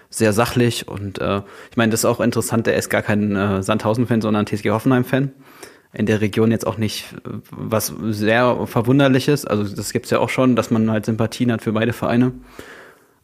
[0.10, 0.88] sehr sachlich.
[0.88, 2.68] Und äh, ich meine, das ist auch interessant.
[2.68, 5.32] Der ist gar kein äh, Sandhausen-Fan, sondern TSG Hoffenheim-Fan.
[5.94, 9.46] In der Region jetzt auch nicht äh, was sehr verwunderliches.
[9.46, 12.34] Also das gibt's ja auch schon, dass man halt Sympathien hat für beide Vereine.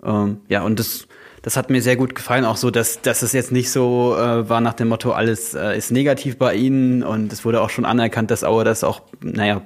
[0.04, 1.08] Ähm, ja, und das
[1.48, 4.50] das hat mir sehr gut gefallen, auch so, dass, dass es jetzt nicht so äh,
[4.50, 7.86] war nach dem Motto, alles äh, ist negativ bei ihnen und es wurde auch schon
[7.86, 9.62] anerkannt, dass Auer das auch, naja,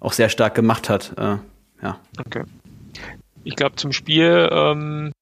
[0.00, 1.14] auch sehr stark gemacht hat.
[1.16, 1.38] Äh,
[1.82, 1.98] ja.
[2.18, 2.42] Okay.
[3.42, 5.12] Ich glaube, zum Spiel ähm,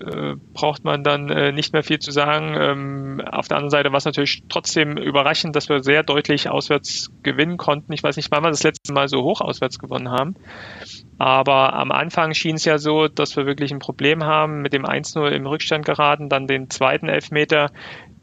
[0.00, 2.54] äh, braucht man dann äh, nicht mehr viel zu sagen.
[2.58, 7.10] Ähm, auf der anderen Seite war es natürlich trotzdem überraschend, dass wir sehr deutlich auswärts
[7.22, 7.92] gewinnen konnten.
[7.92, 10.34] Ich weiß nicht, wann wir das letzte Mal so hoch auswärts gewonnen haben.
[11.18, 14.84] Aber am Anfang schien es ja so, dass wir wirklich ein Problem haben mit dem
[14.84, 17.70] 1-0 im Rückstand geraten, dann den zweiten Elfmeter,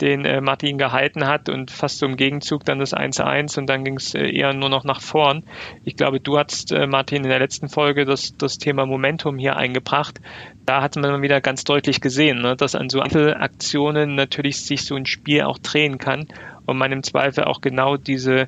[0.02, 3.84] den äh, Martin gehalten hat und fast so im Gegenzug dann das 1-1 und dann
[3.84, 5.46] ging es äh, eher nur noch nach vorn.
[5.84, 9.56] Ich glaube, du hast, äh, Martin, in der letzten Folge das, das Thema Momentum hier
[9.56, 10.20] eingebracht.
[10.66, 14.96] Da hat man wieder ganz deutlich gesehen, ne, dass an so Aktionen natürlich sich so
[14.96, 16.28] ein Spiel auch drehen kann
[16.66, 18.48] und man im Zweifel auch genau diese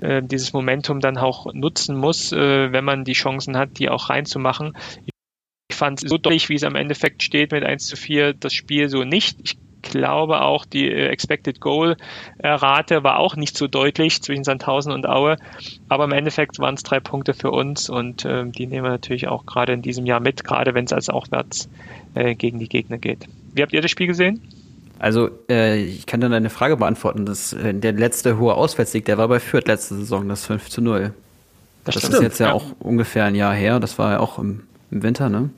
[0.00, 4.08] äh, dieses Momentum dann auch nutzen muss, äh, wenn man die Chancen hat, die auch
[4.08, 4.76] reinzumachen.
[5.68, 8.88] Ich fand so deutlich, wie es am Endeffekt steht mit 1 zu 4, das Spiel
[8.88, 9.38] so nicht.
[9.44, 11.96] Ich glaube auch, die äh, Expected Goal
[12.42, 15.36] Rate war auch nicht so deutlich zwischen Sandhausen und Aue.
[15.88, 19.28] Aber im Endeffekt waren es drei Punkte für uns und äh, die nehmen wir natürlich
[19.28, 21.68] auch gerade in diesem Jahr mit, gerade wenn es als Aufwärts
[22.14, 23.26] äh, gegen die Gegner geht.
[23.54, 24.40] Wie habt ihr das Spiel gesehen?
[24.98, 27.24] Also, äh, ich kann dann deine Frage beantworten.
[27.24, 30.82] Das, äh, der letzte hohe Auswärtssieg, der war bei Fürth letzte Saison, das 5 zu
[30.82, 31.14] 0.
[31.84, 33.80] Das, das ist jetzt ja, ja, auch ungefähr ein Jahr her.
[33.80, 35.48] Das war ja auch im, im Winter, ne?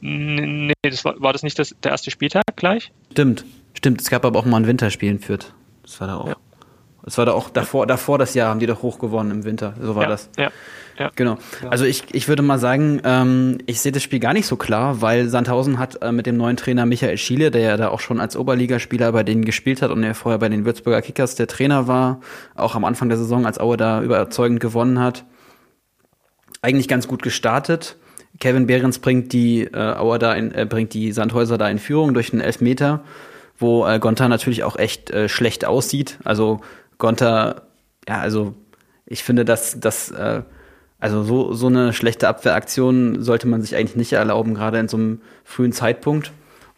[0.00, 2.92] Nee, das war, war das nicht das, der erste Spieltag gleich?
[3.12, 3.44] Stimmt,
[3.78, 4.00] stimmt.
[4.00, 5.54] Es gab aber auch mal ein Winterspiel in Fürth.
[5.82, 6.28] Das war da auch.
[6.28, 6.36] Ja.
[7.04, 9.72] Das war da auch davor, davor das Jahr haben die doch hoch gewonnen im Winter.
[9.80, 10.28] So war ja, das.
[10.36, 10.50] Ja,
[10.98, 11.10] ja.
[11.14, 11.38] Genau.
[11.70, 15.00] Also ich, ich würde mal sagen, ähm, ich sehe das Spiel gar nicht so klar,
[15.00, 18.20] weil Sandhausen hat äh, mit dem neuen Trainer Michael Schiele, der ja da auch schon
[18.20, 21.86] als Oberligaspieler bei denen gespielt hat und der vorher bei den Würzburger Kickers der Trainer
[21.86, 22.20] war,
[22.54, 25.24] auch am Anfang der Saison, als Aue da überzeugend gewonnen hat,
[26.60, 27.96] eigentlich ganz gut gestartet.
[28.40, 32.12] Kevin Behrens bringt die äh, Auer da in, äh, bringt die Sandhäuser da in Führung
[32.12, 33.02] durch einen Elfmeter,
[33.58, 36.18] wo äh, Gonta natürlich auch echt äh, schlecht aussieht.
[36.24, 36.60] Also
[36.98, 37.62] Gonta,
[38.08, 38.54] ja, also
[39.06, 40.42] ich finde, dass das äh,
[41.00, 44.96] also so, so eine schlechte Abwehraktion sollte man sich eigentlich nicht erlauben, gerade in so
[44.96, 46.32] einem frühen Zeitpunkt.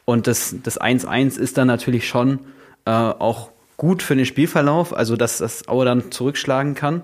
[0.04, 2.40] Und das, das 1-1 ist dann natürlich schon
[2.84, 7.02] äh, auch gut für den Spielverlauf, also dass das Aue dann zurückschlagen kann.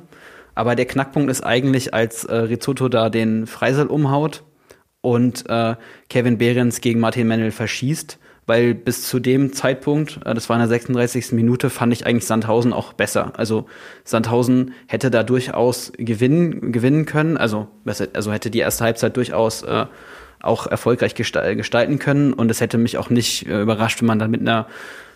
[0.55, 4.43] Aber der Knackpunkt ist eigentlich, als äh, Rizzotto da den Freisel umhaut
[5.01, 5.77] und äh,
[6.11, 10.61] Kevin Behrens gegen Martin Mennel verschießt, weil bis zu dem Zeitpunkt, äh, das war in
[10.61, 11.33] der 36.
[11.33, 13.33] Minute, fand ich eigentlich Sandhausen auch besser.
[13.37, 13.67] Also
[14.05, 19.87] Sandhausen hätte da durchaus gewinnen, gewinnen können, also, also hätte die erste Halbzeit durchaus äh,
[20.41, 24.31] auch erfolgreich gestalten können und es hätte mich auch nicht äh, überrascht, wenn man dann
[24.31, 24.67] mit einer,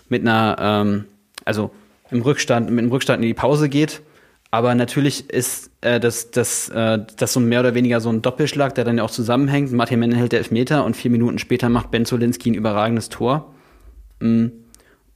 [0.09, 1.05] mit einer, ähm,
[1.45, 1.71] also
[2.11, 4.03] im Rückstand, mit einem Rückstand in die Pause geht
[4.51, 8.75] aber natürlich ist äh, das, das, äh, das so mehr oder weniger so ein Doppelschlag,
[8.75, 9.73] der dann ja auch zusammenhängt.
[9.73, 13.55] Martin Menne hält der Elfmeter und vier Minuten später macht Ben Zolinski ein überragendes Tor.
[14.19, 14.47] Mm.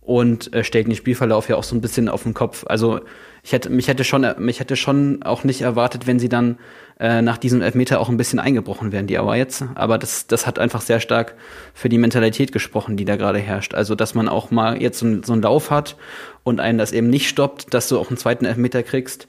[0.01, 2.65] Und äh, stellt den Spielverlauf ja auch so ein bisschen auf den Kopf.
[2.69, 3.01] Also
[3.45, 6.59] ich hätte, mich hätte schon, mich hätte schon auch nicht erwartet, wenn sie dann
[6.99, 9.65] äh, nach diesem Elfmeter auch ein bisschen eingebrochen wären, die aber jetzt.
[9.75, 11.35] Aber das, das hat einfach sehr stark
[11.75, 13.75] für die Mentalität gesprochen, die da gerade herrscht.
[13.75, 15.97] Also, dass man auch mal jetzt so, so einen Lauf hat
[16.43, 19.29] und einen das eben nicht stoppt, dass du auch einen zweiten Elfmeter kriegst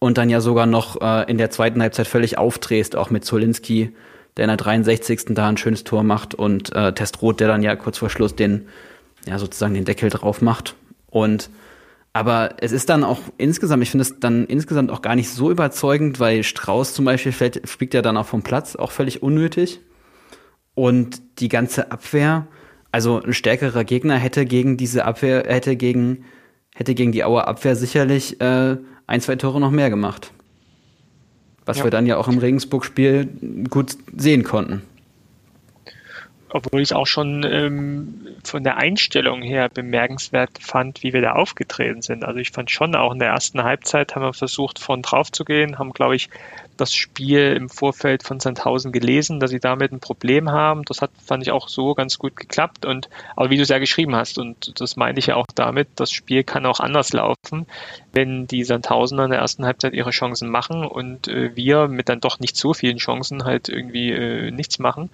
[0.00, 3.92] und dann ja sogar noch äh, in der zweiten Halbzeit völlig aufdrehst, auch mit Zolinski,
[4.36, 5.26] der in der 63.
[5.36, 8.66] da ein schönes Tor macht und äh, Testroth, der dann ja kurz vor Schluss den,
[9.24, 10.74] ja, sozusagen den Deckel drauf macht.
[11.10, 11.48] Und
[12.12, 15.50] aber es ist dann auch insgesamt, ich finde es dann insgesamt auch gar nicht so
[15.50, 19.80] überzeugend, weil Strauß zum Beispiel fällt, fliegt ja dann auch vom Platz, auch völlig unnötig.
[20.74, 22.46] Und die ganze Abwehr,
[22.90, 26.24] also ein stärkerer Gegner hätte gegen diese Abwehr, hätte gegen,
[26.74, 30.32] hätte gegen die Auer Abwehr sicherlich äh, ein, zwei Tore noch mehr gemacht.
[31.64, 31.84] Was ja.
[31.84, 34.82] wir dann ja auch im Regensburg-Spiel gut sehen konnten
[36.54, 41.32] obwohl ich es auch schon ähm, von der Einstellung her bemerkenswert fand, wie wir da
[41.32, 42.24] aufgetreten sind.
[42.24, 45.44] Also ich fand schon auch in der ersten Halbzeit haben wir versucht, von drauf zu
[45.44, 46.28] gehen, haben, glaube ich,
[46.82, 50.82] das Spiel im Vorfeld von Sandhausen gelesen, dass sie damit ein Problem haben.
[50.84, 52.84] Das hat, fand ich auch so ganz gut geklappt.
[52.84, 55.88] Und, aber wie du es ja geschrieben hast, und das meine ich ja auch damit,
[55.94, 57.66] das Spiel kann auch anders laufen,
[58.12, 62.18] wenn die Sandhausener in der ersten Halbzeit ihre Chancen machen und äh, wir mit dann
[62.18, 65.08] doch nicht so vielen Chancen halt irgendwie äh, nichts machen.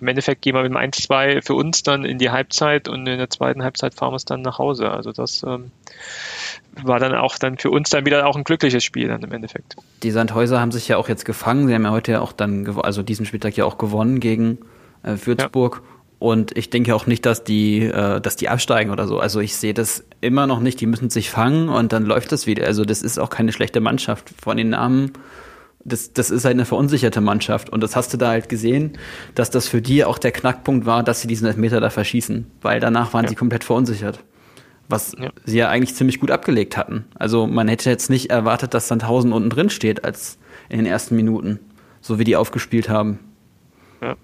[0.00, 3.18] Im Endeffekt gehen wir mit dem 1-2 für uns dann in die Halbzeit und in
[3.18, 4.90] der zweiten Halbzeit fahren wir es dann nach Hause.
[4.90, 5.70] Also das ähm,
[6.84, 9.76] war dann auch dann für uns dann wieder auch ein glückliches Spiel dann im Endeffekt.
[10.02, 11.66] Die Sandhäuser haben sich ja auch jetzt gefangen.
[11.66, 14.58] Sie haben ja heute ja auch dann, also diesen Spieltag ja auch gewonnen gegen
[15.02, 15.82] äh, Würzburg.
[15.82, 16.00] Ja.
[16.18, 19.18] Und ich denke auch nicht, dass die, äh, dass die absteigen oder so.
[19.18, 20.80] Also ich sehe das immer noch nicht.
[20.80, 22.66] Die müssen sich fangen und dann läuft das wieder.
[22.66, 24.30] Also das ist auch keine schlechte Mannschaft.
[24.40, 25.12] Von den Namen,
[25.82, 27.70] das, das ist halt eine verunsicherte Mannschaft.
[27.70, 28.98] Und das hast du da halt gesehen,
[29.34, 32.50] dass das für die auch der Knackpunkt war, dass sie diesen Elfmeter da verschießen.
[32.60, 33.30] Weil danach waren ja.
[33.30, 34.20] sie komplett verunsichert
[34.90, 35.30] was ja.
[35.44, 37.04] sie ja eigentlich ziemlich gut abgelegt hatten.
[37.14, 41.16] Also man hätte jetzt nicht erwartet, dass Sandhausen unten drin steht als in den ersten
[41.16, 41.60] Minuten,
[42.00, 43.18] so wie die aufgespielt haben.
[44.02, 44.16] Ja.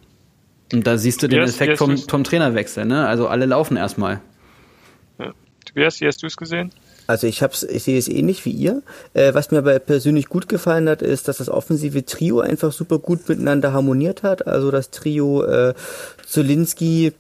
[0.73, 3.07] Und da siehst du den yes, Effekt yes, vom, vom Trainerwechsel, ne?
[3.07, 4.21] Also alle laufen erstmal.
[5.19, 5.33] Ja.
[5.65, 6.73] Tobias, wie hast du es gesehen?
[7.07, 8.83] Also ich hab's, ich sehe es ähnlich wie ihr.
[9.15, 12.99] Äh, was mir aber persönlich gut gefallen hat, ist, dass das offensive Trio einfach super
[12.99, 14.47] gut miteinander harmoniert hat.
[14.47, 15.75] Also das Trio äh,
[16.27, 17.13] Zolinski,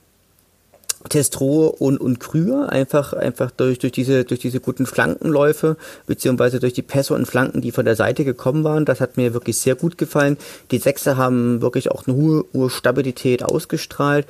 [1.08, 6.72] Testro und, und Krüger, einfach, einfach durch, durch diese, durch diese guten Flankenläufe, beziehungsweise durch
[6.72, 8.84] die Pässe und Flanken, die von der Seite gekommen waren.
[8.84, 10.36] Das hat mir wirklich sehr gut gefallen.
[10.70, 14.26] Die Sechser haben wirklich auch eine hohe, hohe Stabilität ausgestrahlt.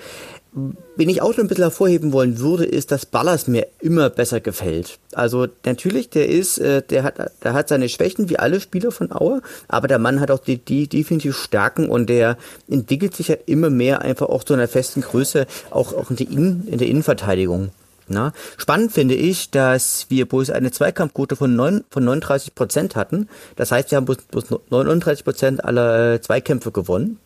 [0.96, 4.40] Wenn ich auch noch ein bisschen hervorheben wollen würde, ist, dass Ballas mir immer besser
[4.40, 4.98] gefällt.
[5.12, 9.12] Also natürlich, der ist, äh, der hat, der hat seine Schwächen wie alle Spieler von
[9.12, 12.38] Auer, aber der Mann hat auch die, die definitiv Stärken und der
[12.70, 16.30] entwickelt sich halt immer mehr einfach auch zu einer festen Größe, auch, auch in, der
[16.30, 17.70] Innen, in der Innenverteidigung.
[18.08, 23.28] Na, spannend finde ich, dass wir bloß eine Zweikampfquote von, 9, von 39 Prozent hatten.
[23.56, 27.18] Das heißt, wir haben bloß, bloß 39 Prozent aller äh, Zweikämpfe gewonnen.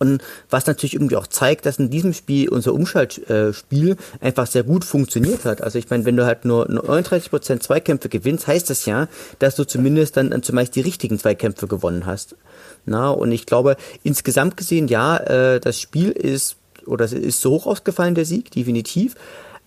[0.00, 4.82] Und was natürlich irgendwie auch zeigt, dass in diesem Spiel unser Umschaltspiel einfach sehr gut
[4.82, 5.60] funktioniert hat.
[5.62, 9.08] Also ich meine, wenn du halt nur 39% Zweikämpfe gewinnst, heißt das ja,
[9.40, 12.34] dass du zumindest dann, dann zumeist die richtigen Zweikämpfe gewonnen hast.
[12.86, 17.50] Na, und ich glaube, insgesamt gesehen, ja, äh, das Spiel ist, oder es ist so
[17.50, 19.16] hoch ausgefallen, der Sieg, definitiv.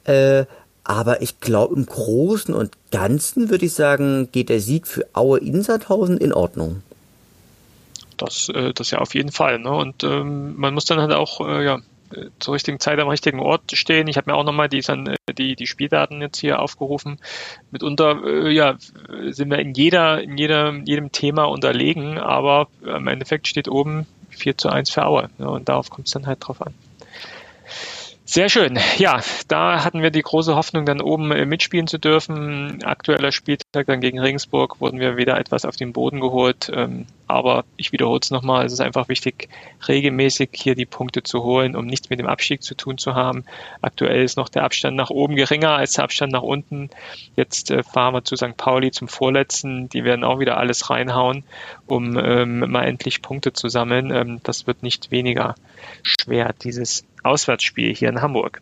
[0.06, 0.46] Äh,
[0.84, 5.38] aber ich glaube, im Großen und Ganzen würde ich sagen, geht der Sieg für Aue
[5.38, 6.82] Inserthausen in Ordnung.
[8.18, 9.60] Das, äh, das ja auf jeden Fall.
[9.60, 9.72] Ne?
[9.72, 11.80] Und ähm, man muss dann halt auch äh, ja,
[12.40, 14.08] zur richtigen Zeit am richtigen Ort stehen.
[14.08, 14.84] Ich habe mir auch nochmal die,
[15.38, 17.20] die, die Spieldaten jetzt hier aufgerufen.
[17.72, 18.76] Mitunter äh, ja,
[19.30, 24.58] sind wir in jeder, in jeder, jedem Thema unterlegen, aber im Endeffekt steht oben 4
[24.58, 25.30] zu 1 für Aue.
[25.40, 26.74] Ja, und darauf kommt es dann halt drauf an.
[28.26, 28.80] Sehr schön.
[28.98, 32.82] Ja, da hatten wir die große Hoffnung, dann oben äh, mitspielen zu dürfen.
[32.84, 36.72] Aktueller Spieltag dann gegen Regensburg wurden wir wieder etwas auf den Boden geholt.
[36.74, 39.50] Ähm, aber ich wiederhole es nochmal, es ist einfach wichtig,
[39.90, 43.44] regelmäßig hier die Punkte zu holen, um nichts mit dem Abstieg zu tun zu haben.
[43.82, 46.92] Aktuell ist noch der Abstand nach oben geringer als der Abstand nach unten.
[47.36, 48.56] Jetzt äh, fahren wir zu St.
[48.56, 49.90] Pauli zum Vorletzten.
[49.90, 51.44] Die werden auch wieder alles reinhauen,
[51.88, 54.12] um ähm, mal endlich Punkte zu sammeln.
[54.12, 55.56] Ähm, das wird nicht weniger
[56.04, 58.62] schwer, dieses Auswärtsspiel hier in Hamburg.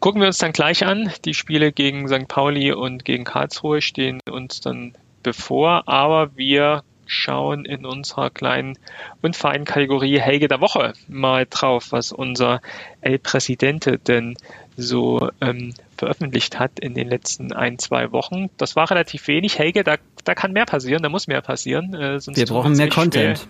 [0.00, 1.10] Gucken wir uns dann gleich an.
[1.24, 2.28] Die Spiele gegen St.
[2.28, 8.78] Pauli und gegen Karlsruhe stehen uns dann bevor, aber wir schauen in unserer kleinen
[9.22, 12.60] und feinen Kategorie Helge der Woche mal drauf, was unser
[13.00, 14.36] El Presidente denn
[14.76, 18.50] so ähm, veröffentlicht hat in den letzten ein, zwei Wochen.
[18.58, 19.58] Das war relativ wenig.
[19.58, 21.94] Helge, da, da kann mehr passieren, da muss mehr passieren.
[21.94, 23.38] Äh, wir brauchen mehr Content.
[23.38, 23.48] Schwer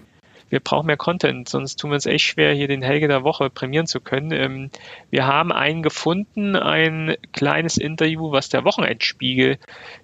[0.48, 3.50] wir brauchen mehr Content, sonst tun wir uns echt schwer, hier den Helge der Woche
[3.50, 4.30] prämieren zu können.
[4.32, 4.70] Ähm,
[5.10, 9.58] wir haben einen gefunden, ein kleines Interview, was der Wochenendspiegel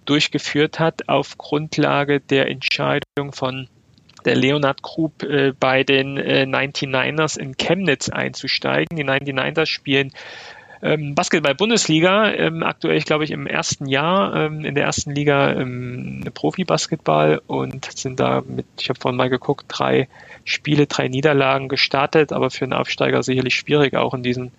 [0.05, 3.69] durchgeführt hat, auf Grundlage der Entscheidung von
[4.25, 8.97] der Leonard Group äh, bei den äh, 99ers in Chemnitz einzusteigen.
[8.97, 10.13] Die 99ers spielen
[10.83, 16.25] ähm, Basketball-Bundesliga, ähm, aktuell, glaube ich, im ersten Jahr ähm, in der ersten Liga ähm,
[16.35, 20.09] Profi-Basketball und sind da mit, ich habe vorhin mal geguckt, drei
[20.45, 24.51] Spiele, drei Niederlagen gestartet, aber für einen Aufsteiger sicherlich schwierig, auch in diesen,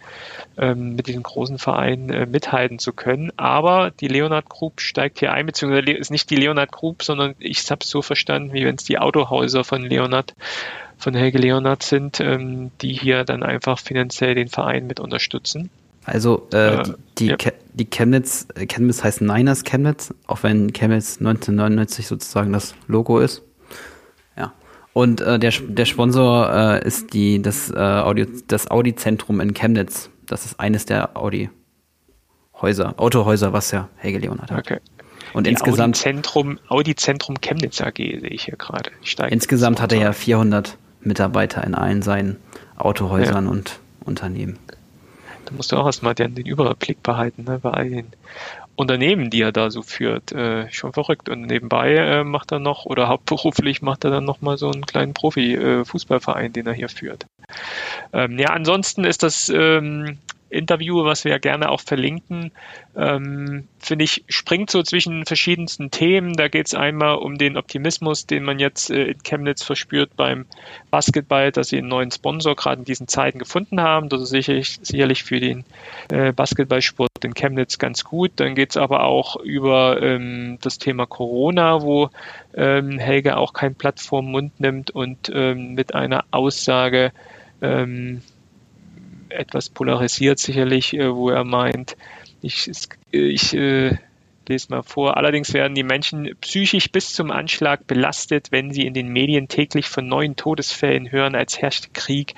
[0.58, 3.34] ähm, mit diesem großen Verein äh, mithalten zu können.
[3.36, 7.70] Aber die Leonard Group steigt hier ein, beziehungsweise ist nicht die Leonard Group, sondern ich
[7.70, 10.34] habe es so verstanden, wie wenn es die Autohäuser von Leonard
[10.98, 15.70] von Helge Leonard sind, ähm, die hier dann einfach finanziell den Verein mit unterstützen.
[16.06, 17.38] Also äh, äh die, ja.
[17.74, 23.44] die Chemnitz, äh, Chemnitz heißt Niners Chemnitz, auch wenn Chemnitz 1999 sozusagen das Logo ist.
[24.94, 30.10] Und äh, der, der Sponsor äh, ist die, das, äh, Audio, das Audi-Zentrum in Chemnitz.
[30.28, 34.60] Das ist eines der Audi-Häuser, Autohäuser, was ja Helge Leonard hat.
[34.60, 34.80] Okay.
[35.34, 35.98] Und die insgesamt.
[35.98, 38.92] Audi-Zentrum Audi -Zentrum Chemnitz AG sehe ich hier gerade.
[39.30, 42.38] Insgesamt hat er ja 400 Mitarbeiter in allen seinen
[42.78, 43.52] Autohäusern ja.
[43.52, 44.60] und Unternehmen.
[45.46, 48.08] Da musst du auch erstmal den, den Überblick behalten, ne, bei all den
[48.76, 50.32] Unternehmen, die er da so führt.
[50.32, 51.30] Äh, schon verrückt.
[51.30, 55.14] Und nebenbei äh, macht er noch, oder hauptberuflich macht er dann nochmal so einen kleinen
[55.14, 57.26] Profi-Fußballverein, äh, den er hier führt.
[58.14, 60.18] Ähm, ja, ansonsten ist das ähm,
[60.54, 62.52] Interview, was wir gerne auch verlinken,
[62.96, 66.34] ähm, finde ich, springt so zwischen verschiedensten Themen.
[66.34, 70.46] Da geht es einmal um den Optimismus, den man jetzt äh, in Chemnitz verspürt beim
[70.92, 74.10] Basketball, dass sie einen neuen Sponsor gerade in diesen Zeiten gefunden haben.
[74.10, 75.66] Das ist sicherlich, sicherlich für den
[76.10, 78.32] äh, Basketballsport in Chemnitz ganz gut.
[78.36, 82.10] Dann geht es aber auch über ähm, das Thema Corona, wo
[82.54, 87.12] ähm, Helge auch kein Blatt vorm Mund nimmt und ähm, mit einer Aussage
[87.62, 88.22] ähm,
[89.34, 91.98] etwas polarisiert sicherlich, äh, wo er meint,
[92.42, 92.70] ich,
[93.12, 93.98] ich äh,
[94.48, 95.18] lese mal vor.
[95.18, 99.88] Allerdings werden die Menschen psychisch bis zum Anschlag belastet, wenn sie in den Medien täglich
[99.88, 102.36] von neuen Todesfällen hören, als herrscht Krieg.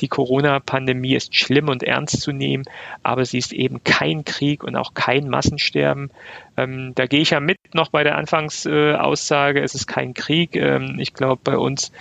[0.00, 2.64] Die Corona-Pandemie ist schlimm und ernst zu nehmen,
[3.02, 6.10] aber sie ist eben kein Krieg und auch kein Massensterben.
[6.56, 10.54] Ähm, da gehe ich ja mit noch bei der Anfangsaussage, äh, es ist kein Krieg.
[10.56, 11.92] Ähm, ich glaube, bei uns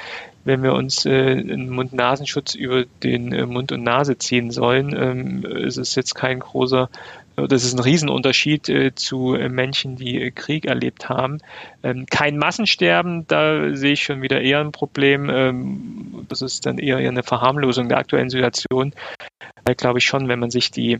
[0.45, 5.43] wenn wir uns äh, einen Mund-Nasenschutz über den äh, Mund und Nase ziehen sollen, ähm,
[5.43, 6.89] ist es jetzt kein großer
[7.35, 11.39] das ist ein Riesenunterschied äh, zu äh, Menschen, die äh, Krieg erlebt haben.
[11.83, 15.29] Ähm, kein Massensterben, da sehe ich schon wieder eher ein Problem.
[15.29, 18.93] Ähm, das ist dann eher, eine Verharmlosung der aktuellen Situation.
[19.65, 20.99] Da glaube ich schon, wenn man sich die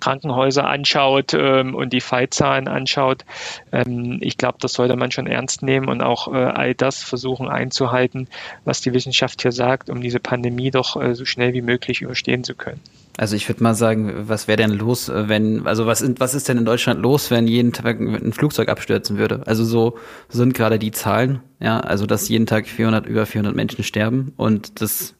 [0.00, 3.24] Krankenhäuser anschaut ähm, und die Fallzahlen anschaut,
[3.72, 7.48] ähm, ich glaube, das sollte man schon ernst nehmen und auch äh, all das versuchen
[7.48, 8.28] einzuhalten,
[8.64, 12.44] was die Wissenschaft hier sagt, um diese Pandemie doch äh, so schnell wie möglich überstehen
[12.44, 12.80] zu können.
[13.16, 16.48] Also ich würde mal sagen, was wäre denn los, äh, wenn, also was, was ist
[16.48, 19.42] denn in Deutschland los, wenn jeden Tag ein Flugzeug abstürzen würde?
[19.46, 23.84] Also so sind gerade die Zahlen, ja, also dass jeden Tag 400, über 400 Menschen
[23.84, 25.14] sterben und das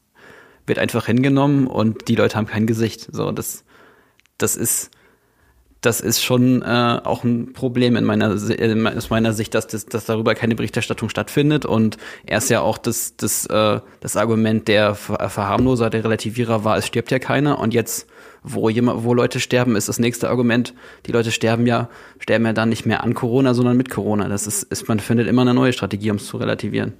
[0.65, 3.09] wird einfach hingenommen und die Leute haben kein Gesicht.
[3.11, 3.65] So, das
[4.41, 4.91] das ist,
[5.81, 10.05] das ist schon äh, auch ein Problem in meiner, aus meiner Sicht, dass, das, dass
[10.05, 11.65] darüber keine Berichterstattung stattfindet.
[11.65, 16.77] Und er ist ja auch das, das, äh, das Argument der Verharmloser, der Relativierer war,
[16.77, 17.57] es stirbt ja keiner.
[17.57, 18.07] Und jetzt,
[18.43, 20.75] wo jemand, wo Leute sterben, ist das nächste Argument,
[21.07, 21.89] die Leute sterben ja,
[22.19, 24.27] sterben ja dann nicht mehr an Corona, sondern mit Corona.
[24.27, 26.93] Das ist, ist man findet immer eine neue Strategie, um es zu relativieren.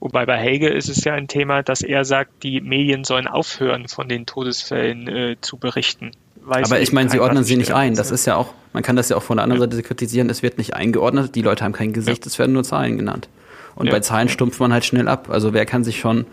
[0.00, 3.86] Wobei bei Helge ist es ja ein Thema, dass er sagt, die Medien sollen aufhören,
[3.86, 6.10] von den Todesfällen äh, zu berichten
[6.46, 7.94] weiß Aber ich meine, sie ordnen sie nicht ein.
[7.94, 9.68] Das ist ja auch, man kann das ja auch von der anderen ja.
[9.68, 12.30] Seite kritisieren, es wird nicht eingeordnet, die Leute haben kein Gesicht, ja.
[12.30, 13.28] es werden nur Zahlen genannt.
[13.74, 13.92] Und ja.
[13.92, 15.28] bei Zahlen stumpft man halt schnell ab.
[15.30, 16.26] Also wer kann sich schon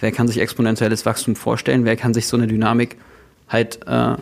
[0.00, 2.96] wer kann sich exponentielles Wachstum vorstellen, wer kann sich so eine Dynamik
[3.48, 4.16] halt, äh,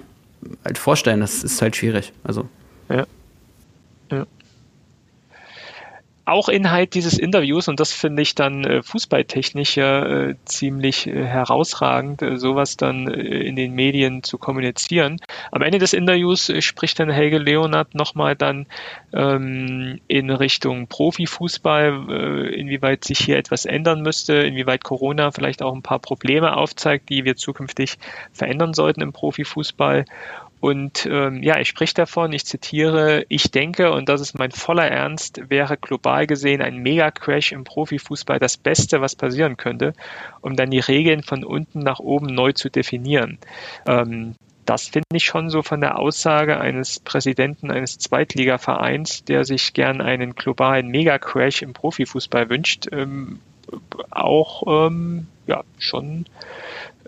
[0.65, 1.21] halt vorstellen.
[1.21, 2.13] Das ist halt schwierig.
[2.23, 2.49] Also.
[2.89, 3.07] Ja.
[6.27, 11.25] Auch Inhalt dieses Interviews, und das finde ich dann äh, fußballtechnisch ja äh, ziemlich äh,
[11.25, 15.21] herausragend, äh, sowas dann äh, in den Medien zu kommunizieren.
[15.53, 18.67] Am Ende des Interviews äh, spricht dann Helge Leonard nochmal dann
[19.13, 25.83] ähm, in Richtung Profifußball, inwieweit sich hier etwas ändern müsste, inwieweit Corona vielleicht auch ein
[25.83, 27.99] paar Probleme aufzeigt, die wir zukünftig
[28.33, 30.05] verändern sollten im Profifußball.
[30.65, 34.89] Und ähm, ja, ich spricht davon, ich zitiere, ich denke, und das ist mein voller
[34.89, 39.93] Ernst, wäre global gesehen ein Mega-Crash im Profifußball das Beste, was passieren könnte,
[40.41, 43.37] um dann die Regeln von unten nach oben neu zu definieren.
[43.87, 49.75] Ähm, das finde ich schon so von der Aussage eines Präsidenten eines Zweitligavereins, der sich
[49.75, 53.41] gern einen globalen Mega-Crash im Profifußball wünscht, ähm,
[54.11, 56.25] auch ähm, ja, schon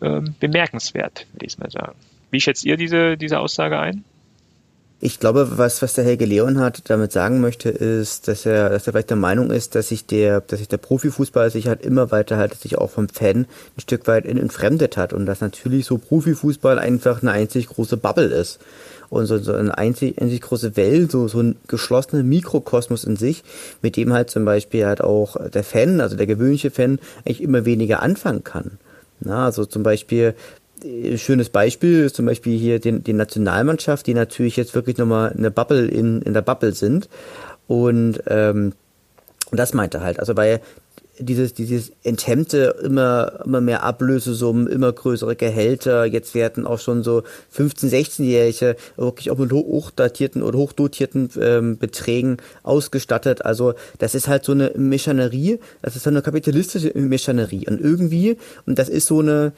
[0.03, 1.97] ähm, bemerkenswert, würde ich mal sagen.
[2.37, 4.05] Wie schätzt ihr diese, diese Aussage ein?
[5.01, 8.93] Ich glaube, was, was der Helge Leonhardt damit sagen möchte, ist, dass er, dass er
[8.93, 12.37] vielleicht der Meinung ist, dass sich der, dass sich der Profifußball sich halt immer weiter
[12.37, 16.79] halt sich auch vom Fan ein Stück weit entfremdet hat und dass natürlich so Profifußball
[16.79, 18.59] einfach eine einzig große Bubble ist
[19.09, 23.45] und so, so eine einzig, einzig große Welt, so, so ein geschlossener Mikrokosmos in sich,
[23.81, 27.65] mit dem halt zum Beispiel halt auch der Fan, also der gewöhnliche Fan, eigentlich immer
[27.65, 28.73] weniger anfangen kann.
[29.21, 30.35] Na, also zum Beispiel,
[31.17, 35.51] schönes Beispiel ist zum Beispiel hier die, die Nationalmannschaft, die natürlich jetzt wirklich nochmal eine
[35.51, 37.09] Bubble in, in der Bubble sind.
[37.67, 38.73] Und ähm,
[39.53, 40.61] das meinte halt, also weil
[41.19, 46.05] dieses, dieses enthemmte, immer, immer mehr Ablösesummen, immer größere Gehälter.
[46.05, 47.23] Jetzt werden auch schon so
[47.57, 53.45] 15-, 16-Jährige wirklich auch mit hochdatierten oder hochdotierten ähm, Beträgen ausgestattet.
[53.45, 57.67] Also das ist halt so eine Mechanerie, das ist so eine kapitalistische Mechanerie.
[57.67, 59.53] Und irgendwie, und das ist so eine,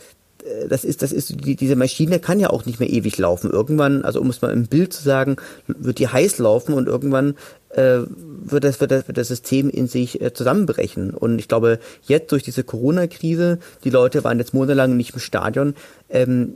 [0.69, 3.51] das ist, das ist, die, diese Maschine kann ja auch nicht mehr ewig laufen.
[3.51, 5.37] Irgendwann, also um es mal im Bild zu sagen,
[5.67, 7.35] wird die heiß laufen und irgendwann
[7.71, 11.13] äh, wird, das, wird, das, wird das System in sich äh, zusammenbrechen.
[11.13, 15.75] Und ich glaube, jetzt durch diese Corona-Krise, die Leute waren jetzt monatelang nicht im Stadion,
[16.09, 16.55] ähm,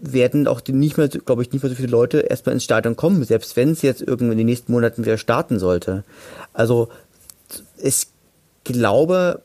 [0.00, 3.22] werden auch nicht mehr, glaube ich, nicht mehr so viele Leute erstmal ins Stadion kommen,
[3.24, 6.04] selbst wenn es jetzt irgendwann in den nächsten Monaten wieder starten sollte.
[6.52, 6.88] Also
[7.78, 8.06] ich
[8.64, 9.42] glaube,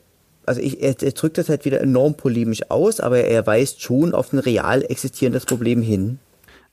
[0.48, 4.14] also ich, er, er drückt das halt wieder enorm polemisch aus, aber er weist schon
[4.14, 6.18] auf ein real existierendes Problem hin.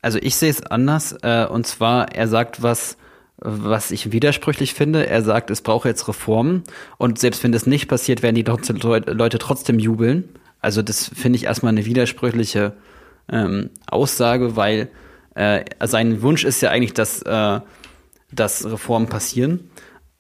[0.02, 2.98] Also ich sehe es anders, äh, und zwar, er sagt was,
[3.38, 5.08] was ich widersprüchlich finde.
[5.08, 6.64] Er sagt, es braucht jetzt Reformen
[6.98, 10.30] und selbst wenn das nicht passiert, werden die Leute trotzdem jubeln.
[10.62, 12.74] Also das finde ich erstmal eine widersprüchliche
[13.30, 14.90] ähm, Aussage, weil
[15.36, 17.60] äh, sein Wunsch ist ja eigentlich, dass, äh,
[18.32, 19.70] dass Reformen passieren.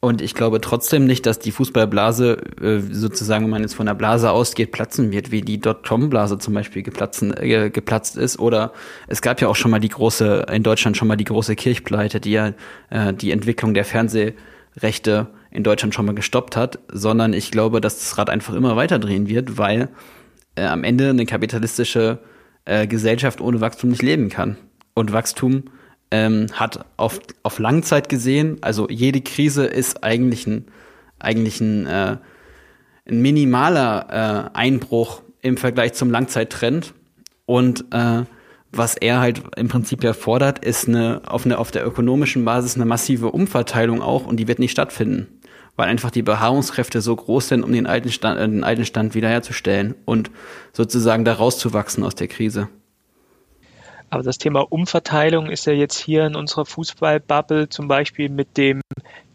[0.05, 3.95] Und ich glaube trotzdem nicht, dass die Fußballblase, äh, sozusagen, wenn man jetzt von der
[3.95, 8.37] Blase ausgeht, platzen wird, wie die Dotcom-Blase zum Beispiel geplatzen, äh, geplatzt ist.
[8.37, 8.71] Oder
[9.07, 12.19] es gab ja auch schon mal die große, in Deutschland schon mal die große Kirchpleite,
[12.19, 12.53] die ja
[12.91, 17.97] äh, die Entwicklung der Fernsehrechte in Deutschland schon mal gestoppt hat, sondern ich glaube, dass
[17.97, 19.89] das Rad einfach immer weiter drehen wird, weil
[20.53, 22.19] äh, am Ende eine kapitalistische
[22.65, 24.57] äh, Gesellschaft ohne Wachstum nicht leben kann.
[24.93, 25.63] Und Wachstum
[26.15, 30.65] ähm, hat auf, auf Langzeit gesehen, also jede Krise ist eigentlich ein,
[31.19, 32.17] eigentlich ein, äh,
[33.07, 36.93] ein minimaler äh, Einbruch im Vergleich zum Langzeittrend.
[37.45, 38.23] Und äh,
[38.71, 42.75] was er halt im Prinzip ja fordert, ist eine auf, eine auf der ökonomischen Basis
[42.75, 45.27] eine massive Umverteilung auch und die wird nicht stattfinden,
[45.75, 49.15] weil einfach die Beharrungskräfte so groß sind, um den alten Stand, äh, den alten Stand
[49.15, 50.31] wiederherzustellen und
[50.71, 52.69] sozusagen da rauszuwachsen aus der Krise.
[54.15, 58.79] Aber das Thema Umverteilung ist ja jetzt hier in unserer Fußballbubble zum Beispiel mit dem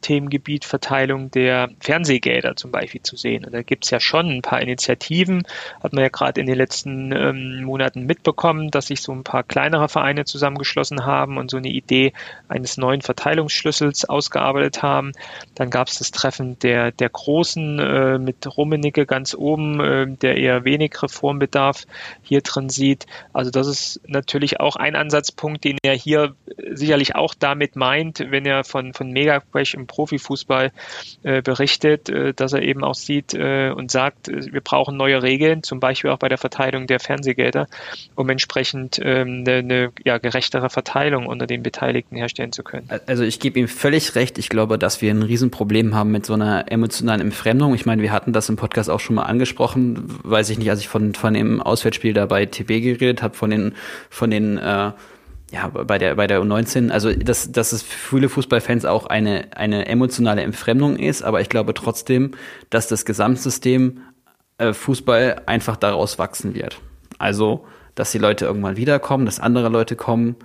[0.00, 3.44] Themengebiet Verteilung der Fernsehgelder zum Beispiel zu sehen.
[3.44, 5.46] Und da gibt es ja schon ein paar Initiativen,
[5.82, 9.42] hat man ja gerade in den letzten ähm, Monaten mitbekommen, dass sich so ein paar
[9.42, 12.12] kleinere Vereine zusammengeschlossen haben und so eine Idee
[12.48, 15.12] eines neuen Verteilungsschlüssels ausgearbeitet haben.
[15.54, 20.36] Dann gab es das Treffen der, der Großen äh, mit Rummenigge ganz oben, äh, der
[20.36, 21.86] eher wenig Reformbedarf
[22.22, 23.06] hier drin sieht.
[23.32, 26.34] Also das ist natürlich auch ein Ansatzpunkt, den er hier
[26.72, 30.70] sicherlich auch damit meint, wenn er von, von Megacrash im Profifußball
[31.24, 35.22] äh, berichtet, äh, dass er eben auch sieht äh, und sagt, äh, wir brauchen neue
[35.22, 37.66] Regeln, zum Beispiel auch bei der Verteilung der Fernsehgelder,
[38.14, 42.88] um entsprechend ähm, eine, eine ja, gerechtere Verteilung unter den Beteiligten herstellen zu können.
[43.06, 44.38] Also ich gebe ihm völlig recht.
[44.38, 47.74] Ich glaube, dass wir ein Riesenproblem haben mit so einer emotionalen Entfremdung.
[47.74, 50.80] Ich meine, wir hatten das im Podcast auch schon mal angesprochen, weiß ich nicht, als
[50.80, 53.74] ich von, von dem Auswärtsspiel da bei TB geredet habe, von den,
[54.08, 54.92] von den äh,
[55.50, 59.48] ja, bei der, bei der U19, also dass, dass es für viele Fußballfans auch eine,
[59.56, 62.32] eine emotionale Entfremdung ist, aber ich glaube trotzdem,
[62.70, 64.00] dass das Gesamtsystem
[64.58, 66.80] äh, Fußball einfach daraus wachsen wird.
[67.18, 70.36] Also, dass die Leute irgendwann wiederkommen, dass andere Leute kommen.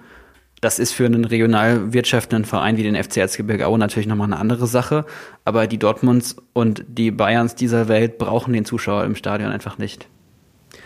[0.61, 4.37] Das ist für einen regional wirtschaftenden Verein wie den FC Erzgebirge Aue natürlich nochmal eine
[4.37, 5.05] andere Sache.
[5.43, 10.07] Aber die Dortmunds und die Bayerns dieser Welt brauchen den Zuschauer im Stadion einfach nicht.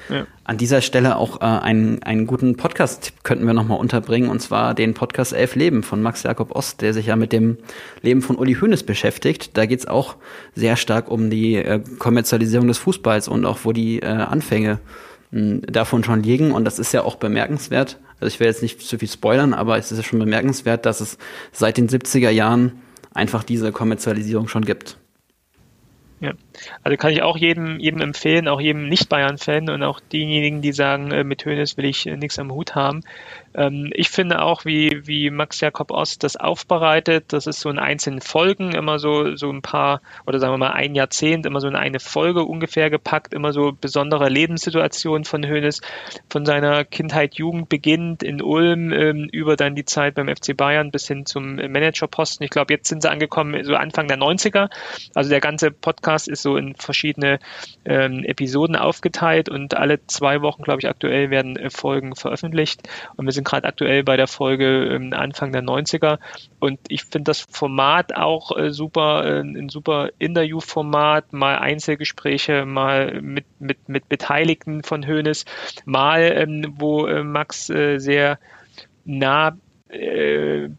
[0.09, 0.25] Ja.
[0.43, 4.73] An dieser Stelle auch äh, einen, einen guten Podcast-Tipp könnten wir nochmal unterbringen, und zwar
[4.73, 7.57] den Podcast Elf Leben von Max Jakob Ost, der sich ja mit dem
[8.01, 9.55] Leben von Uli Hoeneß beschäftigt.
[9.55, 10.15] Da geht's auch
[10.55, 14.79] sehr stark um die äh, Kommerzialisierung des Fußballs und auch wo die äh, Anfänge
[15.31, 16.51] mh, davon schon liegen.
[16.51, 17.99] Und das ist ja auch bemerkenswert.
[18.19, 21.01] Also ich will jetzt nicht zu viel spoilern, aber es ist ja schon bemerkenswert, dass
[21.01, 21.17] es
[21.51, 22.81] seit den 70er Jahren
[23.13, 24.97] einfach diese Kommerzialisierung schon gibt.
[26.21, 26.33] Ja,
[26.83, 31.11] also kann ich auch jedem, jedem empfehlen, auch jedem Nicht-Bayern-Fan und auch diejenigen, die sagen,
[31.11, 33.03] äh, mit Hönes will ich äh, nichts am Hut haben.
[33.53, 37.79] Ähm, ich finde auch, wie, wie Max Jakob Ost das aufbereitet, das ist so in
[37.79, 41.67] einzelnen Folgen immer so, so ein paar, oder sagen wir mal ein Jahrzehnt, immer so
[41.67, 45.81] in eine Folge ungefähr gepackt, immer so besondere Lebenssituationen von Hönes,
[46.29, 50.91] von seiner Kindheit, Jugend beginnt in Ulm, ähm, über dann die Zeit beim FC Bayern
[50.91, 52.43] bis hin zum Managerposten.
[52.43, 54.69] Ich glaube, jetzt sind sie angekommen, so Anfang der 90er.
[55.15, 57.39] Also der ganze Podcast ist so in verschiedene
[57.85, 62.87] ähm, Episoden aufgeteilt und alle zwei Wochen, glaube ich, aktuell werden äh, Folgen veröffentlicht.
[63.15, 66.19] Und wir sind gerade aktuell bei der Folge ähm, Anfang der 90er.
[66.59, 73.21] Und ich finde das Format auch äh, super, äh, ein super Interview-Format, mal Einzelgespräche, mal
[73.21, 75.45] mit, mit, mit Beteiligten von Hönes,
[75.85, 78.39] mal ähm, wo äh, Max sehr
[79.05, 79.57] nah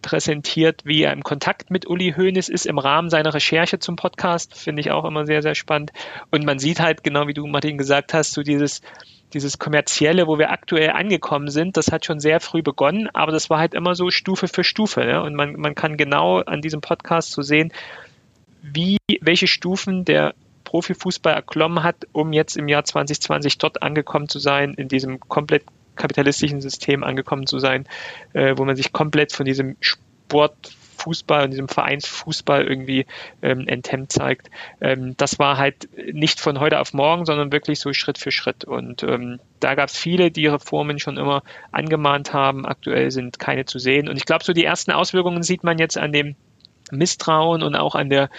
[0.02, 4.56] präsentiert, wie er im Kontakt mit Uli Hoeneß ist im Rahmen seiner Recherche zum Podcast,
[4.56, 5.90] finde ich auch immer sehr, sehr spannend.
[6.30, 8.82] Und man sieht halt, genau wie du, Martin, gesagt hast, so dieses,
[9.32, 13.50] dieses kommerzielle, wo wir aktuell angekommen sind, das hat schon sehr früh begonnen, aber das
[13.50, 15.00] war halt immer so Stufe für Stufe.
[15.00, 15.22] Ne?
[15.22, 17.72] Und man, man kann genau an diesem Podcast so sehen,
[18.62, 24.38] wie, welche Stufen der Profifußball erklommen hat, um jetzt im Jahr 2020 dort angekommen zu
[24.38, 25.64] sein, in diesem komplett
[25.96, 27.86] kapitalistischen System angekommen zu sein,
[28.32, 30.54] äh, wo man sich komplett von diesem Sport
[31.00, 33.06] Fußball und diesem Vereinsfußball irgendwie
[33.42, 34.50] ähm, enthemmt zeigt.
[34.80, 38.64] Ähm, das war halt nicht von heute auf morgen, sondern wirklich so Schritt für Schritt.
[38.64, 41.42] Und ähm, da gab es viele, die Reformen schon immer
[41.72, 42.66] angemahnt haben.
[42.66, 44.08] Aktuell sind keine zu sehen.
[44.08, 46.36] Und ich glaube, so die ersten Auswirkungen sieht man jetzt an dem
[46.90, 48.30] Misstrauen und auch an der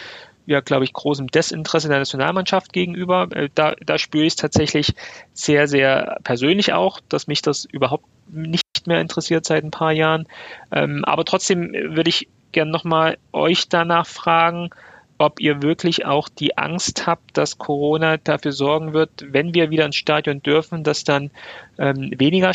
[0.46, 3.28] ja, glaube ich, großem Desinteresse der Nationalmannschaft gegenüber.
[3.32, 4.94] Äh, da, da spüre ich es tatsächlich
[5.34, 10.28] sehr, sehr persönlich auch, dass mich das überhaupt nicht mehr interessiert seit ein paar Jahren.
[10.72, 14.70] Ähm, aber trotzdem würde ich gerne nochmal euch danach fragen,
[15.18, 19.86] ob ihr wirklich auch die Angst habt, dass Corona dafür sorgen wird, wenn wir wieder
[19.86, 21.30] ins Stadion dürfen, dass dann
[21.78, 22.54] ähm, weniger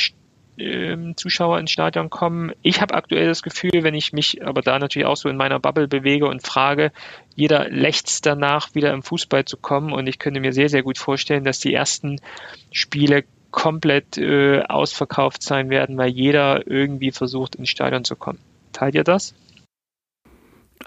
[0.58, 2.52] ähm, Zuschauer ins Stadion kommen.
[2.62, 5.60] Ich habe aktuell das Gefühl, wenn ich mich aber da natürlich auch so in meiner
[5.60, 6.92] Bubble bewege und frage,
[7.34, 9.92] jeder lechzt danach, wieder im Fußball zu kommen.
[9.92, 12.20] Und ich könnte mir sehr, sehr gut vorstellen, dass die ersten
[12.72, 18.38] Spiele komplett äh, ausverkauft sein werden, weil jeder irgendwie versucht, ins Stadion zu kommen.
[18.72, 19.34] Teilt ihr das?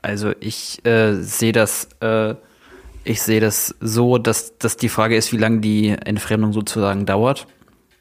[0.01, 2.35] Also ich äh, sehe das, äh,
[3.03, 7.47] ich sehe das so, dass, dass die Frage ist, wie lange die Entfremdung sozusagen dauert.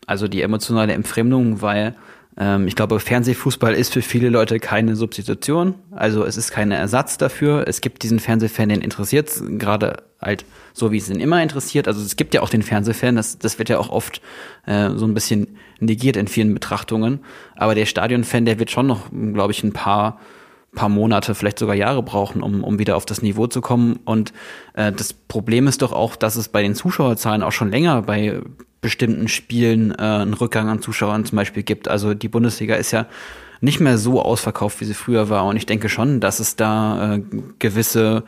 [0.07, 1.95] Also die emotionale Entfremdung, weil
[2.39, 5.75] ähm, ich glaube, Fernsehfußball ist für viele Leute keine Substitution.
[5.91, 7.65] Also es ist kein Ersatz dafür.
[7.67, 11.89] Es gibt diesen Fernsehfan, den interessiert gerade halt so, wie es ihn immer interessiert.
[11.89, 14.21] Also es gibt ja auch den Fernsehfan, das, das wird ja auch oft
[14.67, 17.21] äh, so ein bisschen negiert in vielen Betrachtungen.
[17.57, 20.21] Aber der Stadionfan, der wird schon noch, glaube ich, ein paar
[20.75, 23.99] paar Monate, vielleicht sogar Jahre brauchen, um, um wieder auf das Niveau zu kommen.
[24.05, 24.33] Und
[24.75, 28.41] äh, das Problem ist doch auch, dass es bei den Zuschauerzahlen auch schon länger bei
[28.81, 31.89] bestimmten Spielen äh, einen Rückgang an Zuschauern zum Beispiel gibt.
[31.89, 33.07] Also die Bundesliga ist ja
[33.61, 35.47] nicht mehr so ausverkauft, wie sie früher war.
[35.47, 37.23] Und ich denke schon, dass es da äh,
[37.59, 38.25] gewisse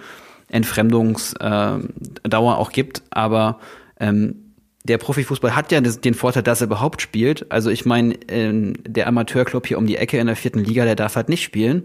[0.49, 1.85] Entfremdungsdauer
[2.23, 3.03] äh, auch gibt.
[3.11, 3.61] Aber
[4.01, 7.53] ähm, der Profifußball hat ja den Vorteil, dass er überhaupt spielt.
[7.53, 10.97] Also ich meine, äh, der Amateurclub hier um die Ecke in der vierten Liga, der
[10.97, 11.85] darf halt nicht spielen.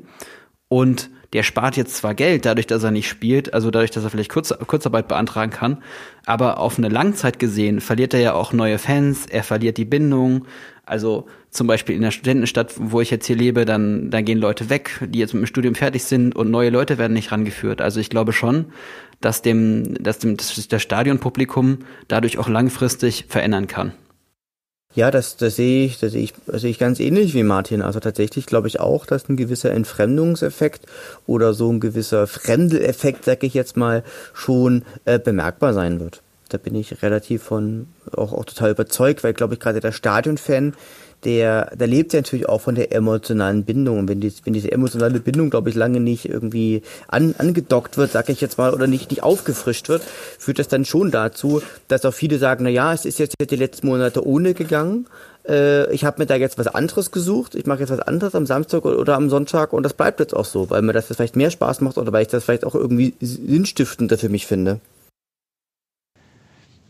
[0.68, 4.09] Und der spart jetzt zwar Geld dadurch, dass er nicht spielt, also dadurch, dass er
[4.09, 5.84] vielleicht Kurz Kurzarbeit beantragen kann,
[6.26, 10.45] aber auf eine Langzeit gesehen verliert er ja auch neue Fans, er verliert die Bindung.
[10.86, 14.70] Also zum Beispiel in der Studentenstadt, wo ich jetzt hier lebe, dann, dann gehen Leute
[14.70, 17.82] weg, die jetzt mit dem Studium fertig sind und neue Leute werden nicht rangeführt.
[17.82, 18.66] Also ich glaube schon,
[19.20, 23.93] dass dem, dass dem dass das Stadionpublikum dadurch auch langfristig verändern kann.
[24.95, 27.81] Ja, das, das sehe ich, das sehe ich, das sehe ich ganz ähnlich wie Martin.
[27.81, 30.85] Also tatsächlich glaube ich auch, dass ein gewisser Entfremdungseffekt
[31.27, 36.21] oder so ein gewisser Fremdeleffekt, sag ich jetzt mal, schon äh, bemerkbar sein wird.
[36.47, 40.75] Da bin ich relativ von auch, auch total überzeugt, weil glaube ich gerade der Stadionfan,
[41.24, 43.99] der, der lebt ja natürlich auch von der emotionalen Bindung.
[43.99, 48.11] Und wenn, die, wenn diese emotionale Bindung, glaube ich, lange nicht irgendwie an, angedockt wird,
[48.11, 50.03] sage ich jetzt mal, oder nicht, nicht aufgefrischt wird,
[50.38, 53.55] führt das dann schon dazu, dass auch viele sagen, na ja, es ist jetzt die
[53.55, 55.07] letzten Monate ohne gegangen.
[55.47, 57.55] Äh, ich habe mir da jetzt was anderes gesucht.
[57.55, 60.45] Ich mache jetzt was anderes am Samstag oder am Sonntag und das bleibt jetzt auch
[60.45, 63.13] so, weil mir das vielleicht mehr Spaß macht oder weil ich das vielleicht auch irgendwie
[63.20, 64.80] sinnstiftender für mich finde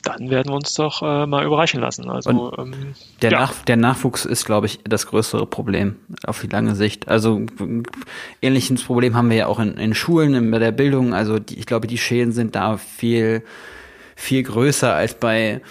[0.05, 2.09] dann werden wir uns doch äh, mal überraschen lassen.
[2.09, 2.73] Also ähm,
[3.21, 3.39] der, ja.
[3.39, 5.95] Nach, der Nachwuchs ist, glaube ich, das größere Problem
[6.25, 7.07] auf die lange Sicht.
[7.07, 7.45] Also
[8.41, 11.13] ähnliches Problem haben wir ja auch in, in Schulen, in, bei der Bildung.
[11.13, 13.43] Also die, ich glaube, die Schäden sind da viel
[14.17, 15.61] viel größer als bei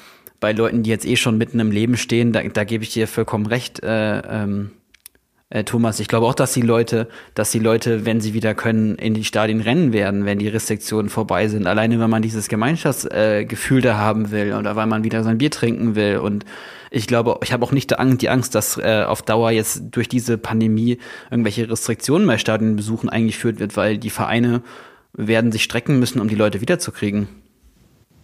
[0.41, 2.32] bei Leuten, die jetzt eh schon mitten im Leben stehen.
[2.32, 3.82] Da, da gebe ich dir vollkommen recht.
[3.82, 4.72] Äh, ähm,
[5.55, 6.01] äh, Thomas.
[6.01, 9.25] Ich glaube auch, dass die Leute, dass die Leute, wenn sie wieder können, in die
[9.25, 11.67] Stadien rennen werden, wenn die Restriktionen vorbei sind.
[11.67, 15.53] Alleine, wenn man dieses Gemeinschaftsgefühl äh, da haben will oder weil man wieder sein Bier
[15.53, 16.19] trinken will.
[16.19, 16.45] Und
[16.91, 20.39] ich glaube, ich habe auch nicht die Angst, dass äh, auf Dauer jetzt durch diese
[20.39, 20.99] Pandemie
[21.31, 24.63] irgendwelche Restriktionen bei Stadionbesuchen eingeführt wird, weil die Vereine
[25.13, 27.29] werden sich strecken müssen, um die Leute wiederzukriegen.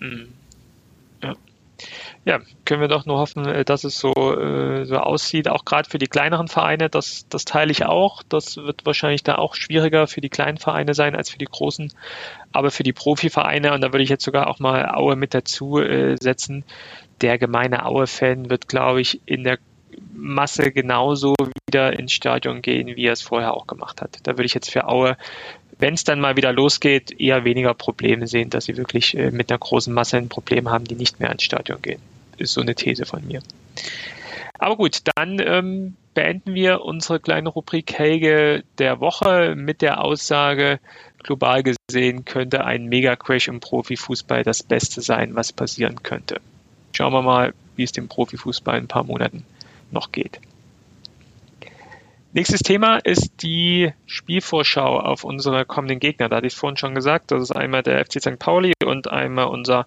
[0.01, 0.39] Mhm
[2.24, 5.88] ja, können wir doch nur hoffen, äh, dass es so, äh, so aussieht, auch gerade
[5.88, 8.22] für die kleineren Vereine, das, das teile ich auch.
[8.28, 11.92] Das wird wahrscheinlich da auch schwieriger für die kleinen Vereine sein als für die großen.
[12.52, 15.78] Aber für die Profivereine, und da würde ich jetzt sogar auch mal Aue mit dazu
[15.78, 16.64] äh, setzen,
[17.22, 19.58] der gemeine Aue-Fan wird, glaube ich, in der
[20.12, 21.34] Masse genauso
[21.68, 24.18] wieder ins Stadion gehen, wie er es vorher auch gemacht hat.
[24.24, 25.16] Da würde ich jetzt für Aue
[25.80, 29.50] wenn es dann mal wieder losgeht, eher weniger Probleme sehen, dass sie wirklich äh, mit
[29.50, 32.00] einer großen Masse ein Problem haben, die nicht mehr ins Stadion gehen.
[32.41, 33.43] Ist so eine These von mir.
[34.59, 40.80] Aber gut, dann ähm, beenden wir unsere kleine Rubrik Helge der Woche mit der Aussage,
[41.22, 46.41] global gesehen könnte ein Mega-Crash im Profifußball das Beste sein, was passieren könnte.
[46.93, 49.45] Schauen wir mal, wie es dem Profifußball in ein paar Monaten
[49.91, 50.41] noch geht.
[52.32, 56.28] Nächstes Thema ist die Spielvorschau auf unsere kommenden Gegner.
[56.28, 58.38] Da hatte ich vorhin schon gesagt, das ist einmal der FC St.
[58.38, 59.84] Pauli und einmal unser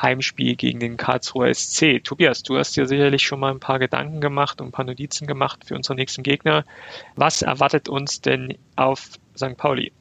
[0.00, 2.02] Heimspiel gegen den Karlsruher SC.
[2.02, 5.26] Tobias, du hast dir sicherlich schon mal ein paar Gedanken gemacht und ein paar Notizen
[5.26, 6.64] gemacht für unsere nächsten Gegner.
[7.14, 9.56] Was erwartet uns denn auf St.
[9.56, 9.92] Pauli?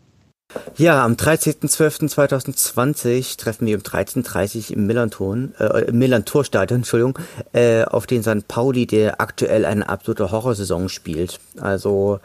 [0.78, 7.18] Ja, am 13.12.2020 treffen wir um 13.30 Uhr im Millanton, äh, im Millantorstadion, Entschuldigung,
[7.54, 8.48] äh, auf den St.
[8.48, 11.40] Pauli, der aktuell eine absolute Horrorsaison spielt.
[11.60, 12.20] Also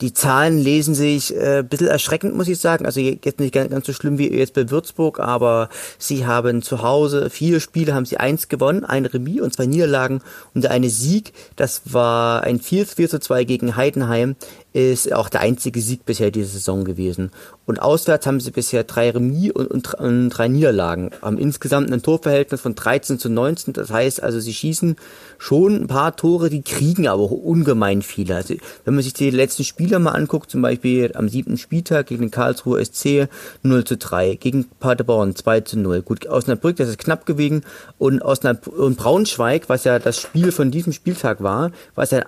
[0.00, 2.86] die Zahlen lesen sich äh, ein bisschen erschreckend, muss ich sagen.
[2.86, 6.82] Also jetzt nicht ganz, ganz so schlimm wie jetzt bei Würzburg, aber sie haben zu
[6.82, 10.22] Hause vier Spiele, haben sie eins gewonnen, ein Remis und zwei Niederlagen
[10.54, 11.32] und eine Sieg.
[11.56, 14.36] Das war ein 4 4 zu 2 gegen Heidenheim
[14.72, 17.30] ist auch der einzige Sieg bisher diese Saison gewesen.
[17.66, 21.10] Und auswärts haben sie bisher drei Remis und, und, und, drei Niederlagen.
[21.22, 23.74] Haben insgesamt ein Torverhältnis von 13 zu 19.
[23.74, 24.96] Das heißt also, sie schießen
[25.38, 28.36] schon ein paar Tore, die kriegen aber auch ungemein viele.
[28.36, 28.54] Also,
[28.84, 32.30] wenn man sich die letzten Spiele mal anguckt, zum Beispiel am siebten Spieltag gegen den
[32.30, 33.28] Karlsruher SC
[33.62, 36.02] 0 zu 3, gegen Paderborn 2 zu 0.
[36.02, 37.64] Gut, Osnabrück, das ist knapp gewesen.
[37.98, 42.24] Und, Osnabrück, und Braunschweig, was ja das Spiel von diesem Spieltag war, was ja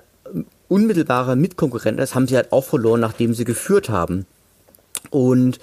[0.68, 4.26] unmittelbarer Mitkonkurrent ist, haben sie halt auch verloren, nachdem sie geführt haben.
[5.10, 5.58] Und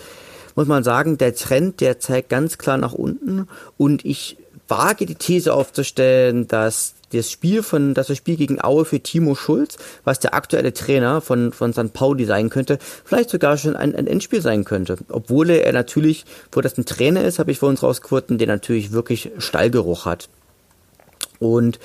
[0.56, 3.48] muss man sagen, der Trend, der zeigt ganz klar nach unten.
[3.78, 4.38] Und ich
[4.68, 9.36] wage die These aufzustellen, dass das Spiel von, dass das Spiel gegen Aue für Timo
[9.36, 11.94] Schulz, was der aktuelle Trainer von, von St.
[11.94, 14.98] Pauli sein könnte, vielleicht sogar schon ein, ein Endspiel sein könnte.
[15.10, 18.92] Obwohl er natürlich, wo das ein Trainer ist, habe ich vor uns rausgefunden, der natürlich
[18.92, 20.30] wirklich Stallgeruch hat.
[21.40, 21.80] Und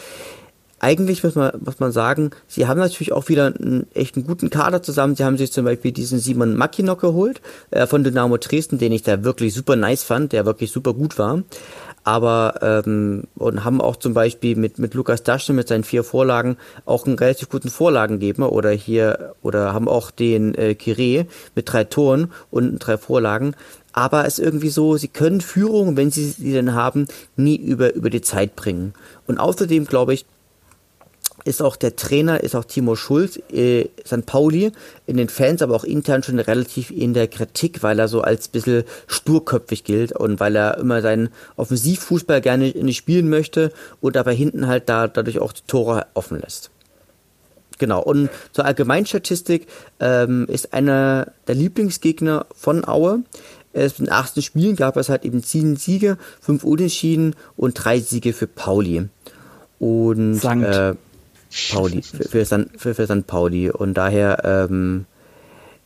[0.84, 4.50] eigentlich muss man, muss man sagen, sie haben natürlich auch wieder einen echt einen guten
[4.50, 5.16] Kader zusammen.
[5.16, 9.02] Sie haben sich zum Beispiel diesen Simon Mackinock geholt äh, von Dynamo Dresden, den ich
[9.02, 11.42] da wirklich super nice fand, der wirklich super gut war.
[12.06, 16.58] Aber ähm, und haben auch zum Beispiel mit mit Lukas Daschner mit seinen vier Vorlagen
[16.84, 21.24] auch einen relativ guten Vorlagengeber oder hier oder haben auch den äh, Kire
[21.54, 23.54] mit drei Toren und drei Vorlagen
[23.94, 27.06] aber es ist irgendwie so, sie können Führung, wenn sie sie denn haben,
[27.36, 28.92] nie über, über die Zeit bringen.
[29.28, 30.26] Und außerdem glaube ich,
[31.44, 34.26] ist auch der Trainer, ist auch Timo Schulz, äh, St.
[34.26, 34.72] Pauli,
[35.06, 38.48] in den Fans, aber auch intern schon relativ in der Kritik, weil er so als
[38.48, 44.32] bisschen sturköpfig gilt und weil er immer seinen Offensivfußball gerne nicht spielen möchte und aber
[44.32, 46.70] hinten halt da dadurch auch die Tore offen lässt.
[47.78, 49.66] Genau, und zur Allgemeinstatistik
[50.00, 53.24] ähm, ist einer der Lieblingsgegner von Aue.
[53.72, 58.32] In den achten Spielen gab es halt eben sieben Siege, fünf Unentschieden und drei Siege
[58.32, 59.08] für Pauli.
[59.80, 60.74] Und Sankt.
[60.74, 60.94] Äh,
[61.72, 63.26] Pauli, für, für, San, für, für St.
[63.26, 63.70] Pauli.
[63.70, 65.06] Und daher ähm,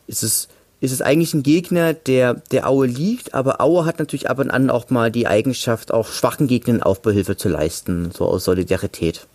[0.06, 0.48] ist es
[0.80, 4.50] ist es eigentlich ein Gegner, der der Aue liegt, aber Aue hat natürlich ab und
[4.50, 9.26] an auch mal die Eigenschaft, auch schwachen Gegnern Aufbauhilfe zu leisten, so aus Solidarität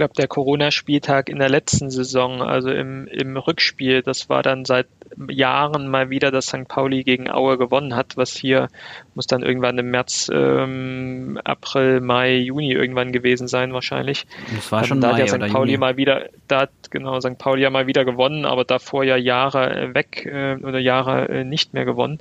[0.00, 4.86] glaube, der Corona-Spieltag in der letzten Saison, also im, im Rückspiel, das war dann seit
[5.28, 6.66] Jahren mal wieder, dass St.
[6.68, 8.68] Pauli gegen Aue gewonnen hat, was hier
[9.14, 14.26] muss dann irgendwann im März, ähm, April, Mai, Juni irgendwann gewesen sein wahrscheinlich.
[14.54, 15.52] Das war schon da Mai hat ja St.
[15.52, 15.80] Pauli Juni.
[15.80, 17.36] mal wieder, da hat genau St.
[17.36, 21.74] Pauli ja mal wieder gewonnen, aber davor ja Jahre weg äh, oder Jahre äh, nicht
[21.74, 22.20] mehr gewonnen.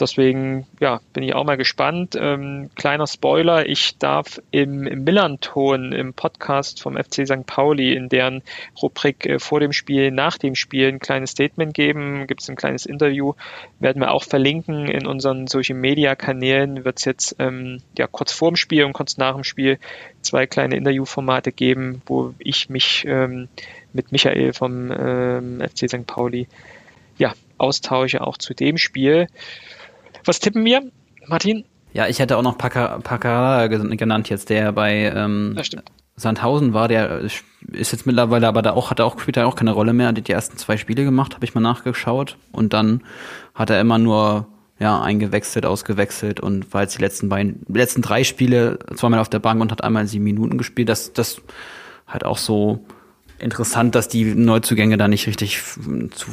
[0.00, 2.16] Deswegen ja, bin ich auch mal gespannt.
[2.18, 7.46] Ähm, kleiner Spoiler, ich darf im, im Millanton im Podcast vom FC St.
[7.46, 8.42] Pauli in deren
[8.80, 12.26] Rubrik äh, vor dem Spiel, nach dem Spiel ein kleines Statement geben.
[12.26, 13.34] Gibt es ein kleines Interview,
[13.78, 16.84] werden wir auch verlinken in unseren Social Media Kanälen.
[16.84, 19.78] Wird es jetzt ähm, ja kurz vorm Spiel und kurz nach dem Spiel
[20.22, 23.48] zwei kleine Interviewformate geben, wo ich mich ähm,
[23.92, 26.06] mit Michael vom ähm, FC St.
[26.06, 26.48] Pauli
[27.18, 29.28] ja, austausche auch zu dem Spiel.
[30.24, 30.82] Was tippen wir,
[31.26, 31.64] Martin?
[31.92, 35.56] Ja, ich hätte auch noch Paccarada genannt jetzt, der bei ähm,
[36.16, 39.56] Sandhausen war, der ist jetzt mittlerweile, aber da auch hat er auch spielt er auch
[39.56, 40.08] keine Rolle mehr.
[40.08, 43.02] Hat die ersten zwei Spiele gemacht, habe ich mal nachgeschaut und dann
[43.54, 44.46] hat er immer nur
[44.78, 49.38] ja eingewechselt, ausgewechselt und war jetzt die letzten beiden, letzten drei Spiele zweimal auf der
[49.38, 50.88] Bank und hat einmal sieben Minuten gespielt.
[50.88, 51.42] Das das
[52.06, 52.84] halt auch so
[53.38, 55.62] interessant, dass die Neuzugänge da nicht richtig
[56.10, 56.30] zu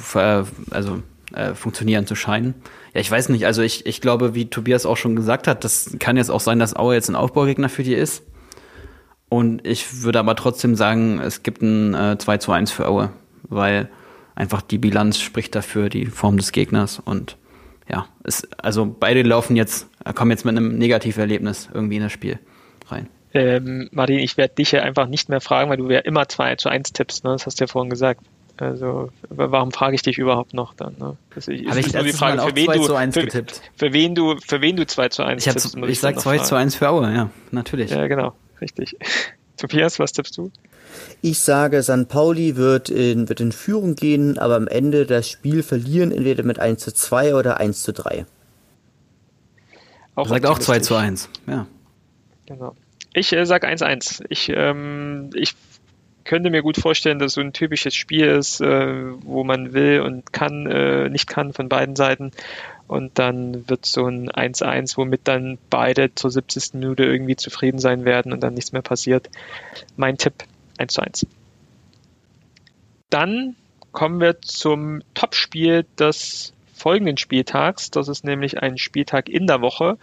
[0.71, 1.01] also
[1.33, 2.55] äh, funktionieren zu scheinen.
[2.93, 5.95] Ja, ich weiß nicht, also ich, ich glaube, wie Tobias auch schon gesagt hat, das
[5.99, 8.23] kann jetzt auch sein, dass Aue jetzt ein Aufbaugegner für die ist.
[9.29, 13.11] Und ich würde aber trotzdem sagen, es gibt ein äh, 2 zu 1 für Aue,
[13.43, 13.89] weil
[14.35, 16.99] einfach die Bilanz spricht dafür, die Form des Gegners.
[17.03, 17.37] Und
[17.89, 22.39] ja, es, also beide laufen jetzt, kommen jetzt mit einem Negativerlebnis irgendwie in das Spiel
[22.87, 23.09] rein.
[23.33, 26.55] Ähm, Martin, ich werde dich ja einfach nicht mehr fragen, weil du ja immer 2
[26.55, 27.31] zu 1 tippst, ne?
[27.31, 28.21] das hast du ja vorhin gesagt.
[28.57, 30.95] Also warum frage ich dich überhaupt noch dann?
[30.97, 31.17] Ne?
[31.35, 33.45] Also, Habe ich nur die Frage, für wen, du, für,
[33.75, 35.77] für, wen du für wen du 2 zu 1 ich tippst.
[35.77, 37.91] Ich, ich sag 2 zu 1 für Aue, ja, natürlich.
[37.91, 38.95] Ja, genau, richtig.
[39.57, 40.51] Tobias, was tippst du?
[41.21, 45.63] Ich sage, San Pauli wird in, wird in Führung gehen, aber am Ende das Spiel
[45.63, 48.25] verlieren, entweder mit 1 zu 2 oder 1 zu 3.
[50.15, 51.67] Auch sagt auch 2 zu 1, ja.
[52.47, 52.75] Genau.
[53.13, 54.25] Ich äh, sage 1-1.
[54.29, 55.53] Ich, ähm, ich
[56.27, 60.31] könnte mir gut vorstellen, dass so ein typisches Spiel ist, äh, wo man will und
[60.31, 62.31] kann, äh, nicht kann von beiden Seiten.
[62.87, 66.75] Und dann wird so ein 1-1, womit dann beide zur 70.
[66.75, 69.29] Minute irgendwie zufrieden sein werden und dann nichts mehr passiert.
[69.95, 70.43] Mein Tipp
[70.77, 71.27] 1 zu 1.
[73.09, 73.55] Dann
[73.91, 77.91] kommen wir zum Topspiel des folgenden Spieltags.
[77.91, 79.97] Das ist nämlich ein Spieltag in der Woche,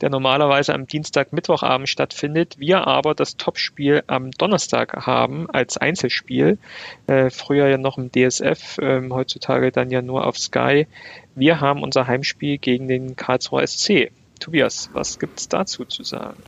[0.00, 2.58] der normalerweise am Dienstag, Mittwochabend stattfindet.
[2.58, 6.58] Wir aber das Topspiel am Donnerstag haben als Einzelspiel.
[7.06, 10.86] Äh, früher ja noch im DSF, äh, heutzutage dann ja nur auf Sky.
[11.34, 14.12] Wir haben unser Heimspiel gegen den Karlsruher SC.
[14.38, 16.42] Tobias, was gibt's dazu zu sagen?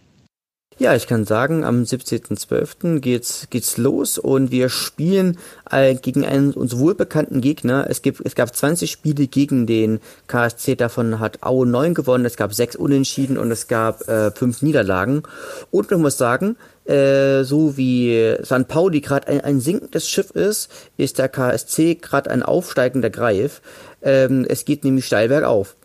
[0.79, 3.01] Ja, ich kann sagen, am 17.12.
[3.01, 5.39] geht's, geht's los und wir spielen
[5.71, 7.87] äh, gegen einen uns wohlbekannten Gegner.
[7.89, 12.37] Es, gibt, es gab 20 Spiele gegen den KSC, davon hat Aue 9 gewonnen, es
[12.37, 15.25] gab 6 Unentschieden und es gab äh, 5 Niederlagen.
[15.71, 16.57] Und man muss sagen,
[16.87, 22.31] äh, so wie San Pauli gerade ein, ein sinkendes Schiff ist, ist der KSC gerade
[22.31, 23.61] ein aufsteigender Greif.
[24.01, 25.77] Ähm, es geht nämlich steil bergauf.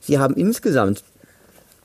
[0.00, 1.04] Sie haben insgesamt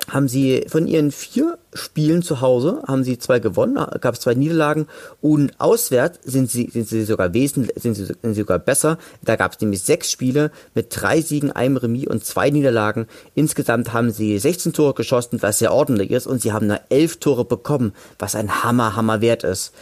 [0.09, 4.33] haben sie von ihren vier Spielen zu Hause, haben sie zwei gewonnen, gab es zwei
[4.33, 4.87] Niederlagen
[5.21, 8.97] und auswärts sind sie, sind sie sogar wesentlich, sind sie, sind sie sogar besser.
[9.23, 13.07] Da gab es nämlich sechs Spiele mit drei Siegen, einem Remis und zwei Niederlagen.
[13.35, 17.17] Insgesamt haben sie 16 Tore geschossen, was sehr ordentlich ist und sie haben nur elf
[17.17, 19.73] Tore bekommen, was ein Hammer, Hammer wert ist.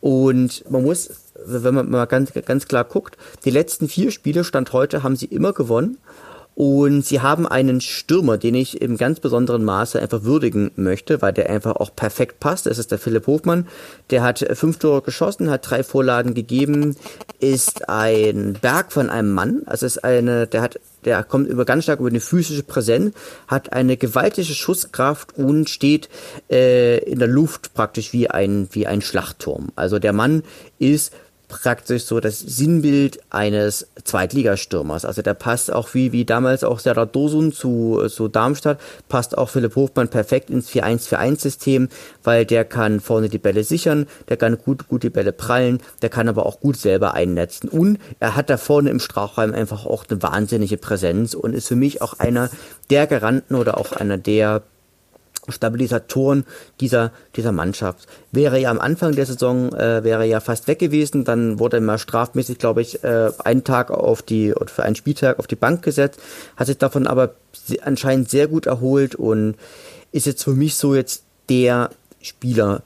[0.00, 1.10] Und man muss,
[1.44, 5.26] wenn man mal ganz, ganz klar guckt, die letzten vier Spiele, Stand heute, haben sie
[5.26, 5.98] immer gewonnen.
[6.54, 11.32] Und sie haben einen Stürmer, den ich im ganz besonderen Maße einfach würdigen möchte, weil
[11.32, 12.66] der einfach auch perfekt passt.
[12.66, 13.66] Das ist der Philipp Hofmann.
[14.10, 16.96] Der hat fünf Tore geschossen, hat drei Vorlagen gegeben,
[17.38, 19.62] ist ein Berg von einem Mann.
[19.66, 23.14] Also ist eine, der hat, der kommt über ganz stark über eine physische Präsenz,
[23.46, 26.10] hat eine gewaltige Schusskraft und steht
[26.50, 29.68] äh, in der Luft praktisch wie ein wie ein Schlachtturm.
[29.76, 30.42] Also der Mann
[30.78, 31.12] ist
[31.50, 35.04] praktisch so das Sinnbild eines Zweitligastürmers.
[35.04, 39.50] Also der passt auch wie, wie damals auch Serdar Dosun zu, zu Darmstadt, passt auch
[39.50, 41.88] Philipp Hofmann perfekt ins 4-1-4-1-System,
[42.24, 46.08] weil der kann vorne die Bälle sichern, der kann gut, gut die Bälle prallen, der
[46.08, 47.68] kann aber auch gut selber einnetzen.
[47.68, 51.76] Und er hat da vorne im Strafraum einfach auch eine wahnsinnige Präsenz und ist für
[51.76, 52.48] mich auch einer
[52.88, 54.62] der Garanten oder auch einer der
[55.48, 56.44] Stabilisatoren
[56.80, 58.06] dieser, dieser Mannschaft.
[58.32, 61.80] Wäre ja am Anfang der Saison, äh, wäre ja fast weg gewesen, dann wurde er
[61.80, 65.56] mal strafmäßig, glaube ich, äh, einen Tag auf die, oder für einen Spieltag auf die
[65.56, 66.20] Bank gesetzt,
[66.56, 67.34] hat sich davon aber
[67.82, 69.56] anscheinend sehr gut erholt und
[70.12, 72.82] ist jetzt für mich so jetzt der Spieler,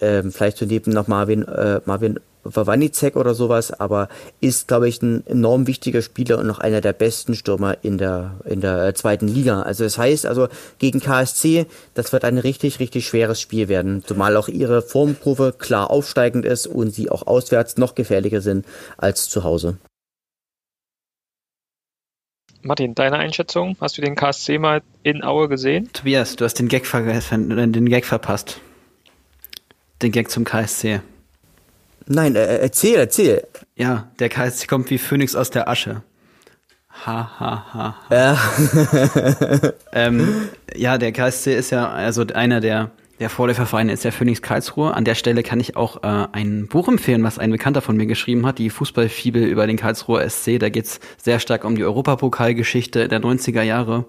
[0.00, 4.08] ähm, vielleicht so neben noch Marvin, äh, Marvin Wawanicek oder sowas, aber
[4.40, 8.40] ist, glaube ich, ein enorm wichtiger Spieler und noch einer der besten Stürmer in der,
[8.44, 9.62] in der äh, zweiten Liga.
[9.62, 14.36] Also das heißt, also gegen KSC, das wird ein richtig, richtig schweres Spiel werden, zumal
[14.36, 18.66] auch ihre Formkurve klar aufsteigend ist und sie auch auswärts noch gefährlicher sind
[18.96, 19.78] als zu Hause.
[22.64, 23.76] Martin, deine Einschätzung?
[23.80, 25.90] Hast du den KSC mal in Aue gesehen?
[25.92, 28.60] Tobias, du hast den Gag, ver den Gag verpasst.
[30.00, 31.00] Den Gag zum KSC.
[32.06, 33.46] Nein, äh, erzähl, erzähl.
[33.76, 36.02] Ja, der KSC kommt wie Phönix aus der Asche.
[37.06, 37.96] Ha, ha, ha.
[38.08, 38.14] ha.
[38.14, 39.72] Ja.
[39.92, 44.94] ähm, ja, der KSC ist ja also einer der, der Vorläufervereine ist der Phoenix Karlsruhe.
[44.94, 48.06] An der Stelle kann ich auch äh, ein Buch empfehlen, was ein Bekannter von mir
[48.06, 50.58] geschrieben hat, die Fußballfibel über den Karlsruher SC.
[50.58, 54.04] Da geht's sehr stark um die Europapokalgeschichte der 90er Jahre.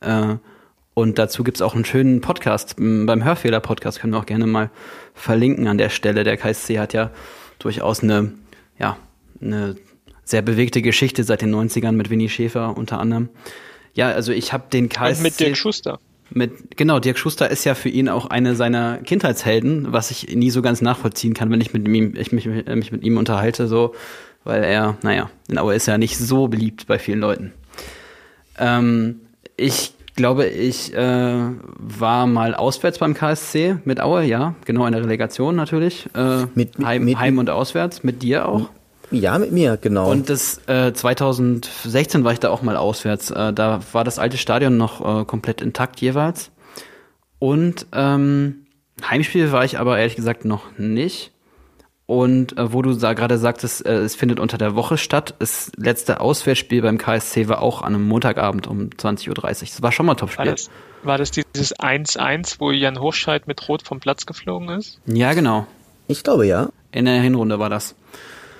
[0.00, 0.36] Äh,
[0.94, 2.76] und dazu gibt's auch einen schönen Podcast.
[2.78, 4.70] Beim Hörfehler-Podcast können wir auch gerne mal
[5.14, 6.24] verlinken an der Stelle.
[6.24, 7.10] Der KSC hat ja
[7.58, 8.32] durchaus eine,
[8.78, 8.96] ja,
[9.40, 9.76] eine
[10.24, 13.28] sehr bewegte Geschichte seit den 90ern mit Winnie Schäfer unter anderem.
[13.94, 15.18] Ja, also ich habe den KSC.
[15.18, 15.98] Und mit Dirk Schuster.
[16.30, 20.50] Mit, genau, Dirk Schuster ist ja für ihn auch eine seiner Kindheitshelden, was ich nie
[20.50, 23.94] so ganz nachvollziehen kann, wenn ich mit ihm, ich mich, mich mit ihm unterhalte, so,
[24.42, 27.52] weil er, naja, in Aue ist ja nicht so beliebt bei vielen Leuten.
[28.58, 29.20] Ähm,
[29.56, 31.36] ich glaube, ich äh,
[31.78, 36.08] war mal auswärts beim KSC mit Aue, ja, genau in der Relegation natürlich.
[36.14, 38.68] Äh, mit, Heim, mit, Heim und auswärts, mit dir auch.
[39.10, 40.10] Ja, mit mir, genau.
[40.10, 43.30] Und das äh, 2016 war ich da auch mal auswärts.
[43.30, 46.50] Äh, da war das alte Stadion noch äh, komplett intakt jeweils.
[47.38, 48.66] Und ähm,
[49.08, 51.32] Heimspiel war ich aber ehrlich gesagt noch nicht.
[52.06, 55.34] Und äh, wo du da gerade sagtest, äh, es findet unter der Woche statt.
[55.40, 59.34] Das letzte Auswärtsspiel beim KSC war auch an einem Montagabend um 20.30 Uhr.
[59.34, 60.46] Das war schon mal Topspiel.
[60.46, 60.70] War das,
[61.02, 65.00] war das dieses 1-1, wo Jan Hochscheid mit Rot vom Platz geflogen ist?
[65.06, 65.66] Ja, genau.
[66.06, 66.68] Ich glaube ja.
[66.92, 67.96] In der Hinrunde war das.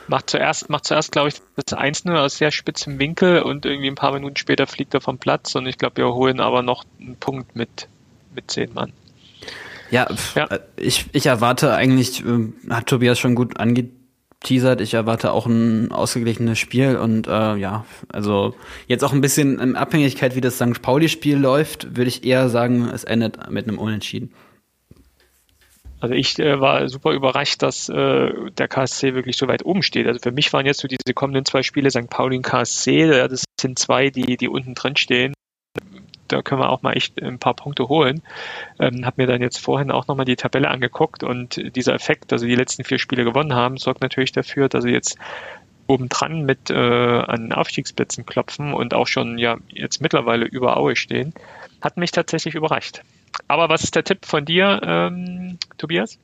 [0.08, 3.96] Macht zuerst, macht zuerst, glaube ich, das 1-0 aus sehr spitzem Winkel und irgendwie ein
[3.96, 7.16] paar Minuten später fliegt er vom Platz und ich glaube, wir holen aber noch einen
[7.16, 7.88] Punkt mit,
[8.34, 8.92] mit zehn Mann.
[9.90, 10.46] Ja, ja.
[10.46, 15.92] Äh, ich, ich erwarte eigentlich, äh, hat Tobias schon gut angeteasert, ich erwarte auch ein
[15.92, 18.54] ausgeglichenes Spiel und äh, ja, also
[18.86, 20.82] jetzt auch ein bisschen in Abhängigkeit, wie das St.
[20.82, 24.32] Pauli-Spiel läuft, würde ich eher sagen, es endet mit einem Unentschieden.
[25.98, 30.06] Also ich äh, war super überrascht, dass äh, der KSC wirklich so weit oben steht.
[30.06, 32.10] Also für mich waren jetzt so diese kommenden zwei Spiele St.
[32.10, 35.35] Pauli und KSC, das sind zwei, die, die unten drin stehen
[36.28, 38.22] da können wir auch mal echt ein paar Punkte holen.
[38.78, 42.46] Ähm, habe mir dann jetzt vorhin auch nochmal die Tabelle angeguckt und dieser Effekt, also
[42.46, 45.18] die letzten vier Spiele gewonnen haben, sorgt natürlich dafür, dass sie jetzt
[45.86, 51.32] obendran mit äh, an Aufstiegsplätzen klopfen und auch schon ja jetzt mittlerweile über Aue stehen,
[51.80, 53.02] hat mich tatsächlich überrascht.
[53.48, 56.18] Aber was ist der Tipp von dir, ähm, Tobias?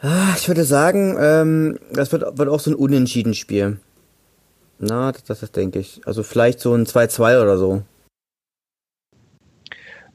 [0.00, 3.78] Ah, ich würde sagen, ähm, das wird, wird auch so ein Unentschieden-Spiel.
[4.78, 6.00] Na, das, das denke ich.
[6.06, 7.82] Also vielleicht so ein 2-2 oder so.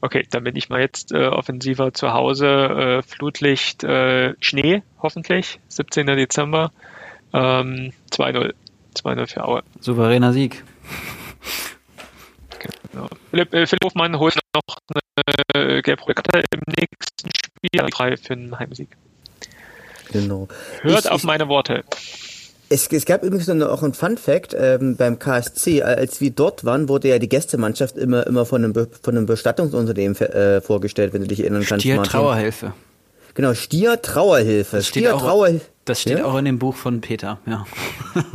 [0.00, 2.46] Okay, dann bin ich mal jetzt äh, offensiver zu Hause.
[2.46, 5.58] Äh, Flutlicht, äh, Schnee, hoffentlich.
[5.68, 6.06] 17.
[6.06, 6.70] Dezember.
[7.32, 8.54] Ähm, 2-0.
[8.94, 9.62] 2-0 für Aue.
[9.80, 10.64] Souveräner Sieg.
[12.92, 13.08] Genau.
[13.30, 14.76] Philipp, äh, Philipp Hofmann holt noch
[15.54, 17.90] eine gelb-rote Karte im nächsten Spiel.
[17.90, 18.96] Drei für einen Heimsieg.
[20.12, 20.48] Genau.
[20.80, 21.84] Hört ich, auf ich, meine Worte.
[22.70, 25.82] Es, es gab übrigens noch auch ein Fun Fact ähm, beim KSC.
[25.82, 29.26] Als wir dort waren, wurde ja die Gästemannschaft immer immer von einem, Be von einem
[29.26, 31.82] Bestattungsunternehmen äh, vorgestellt, wenn du dich erinnern kannst.
[31.82, 32.12] Stier Martin.
[32.12, 32.74] Trauerhilfe.
[33.34, 34.76] Genau, Stier Trauerhilfe.
[34.76, 35.50] Das steht, Stier, auch, Trauer
[35.88, 36.24] das steht ja?
[36.24, 37.66] auch in dem Buch von Peter, ja.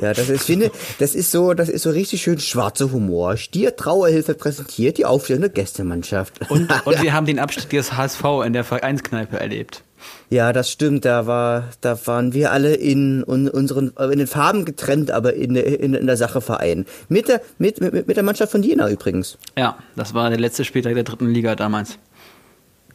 [0.02, 3.38] Ja, das ist, finde, das ist so, das ist so richtig schön schwarzer Humor.
[3.38, 6.50] Stier Trauerhilfe präsentiert die aufstehende Gästemannschaft.
[6.50, 9.84] Und, und wir haben den Abstieg des HSV in der Vereinskneipe erlebt.
[10.30, 11.06] Ja, das stimmt.
[11.06, 15.94] Da war, da waren wir alle in unseren, in den Farben getrennt, aber in, in,
[15.94, 16.88] in der Sache vereint.
[17.10, 19.38] Mit der, mit, mit, mit der Mannschaft von Jena übrigens.
[19.58, 21.98] Ja, das war der letzte Spieltag der dritten Liga damals.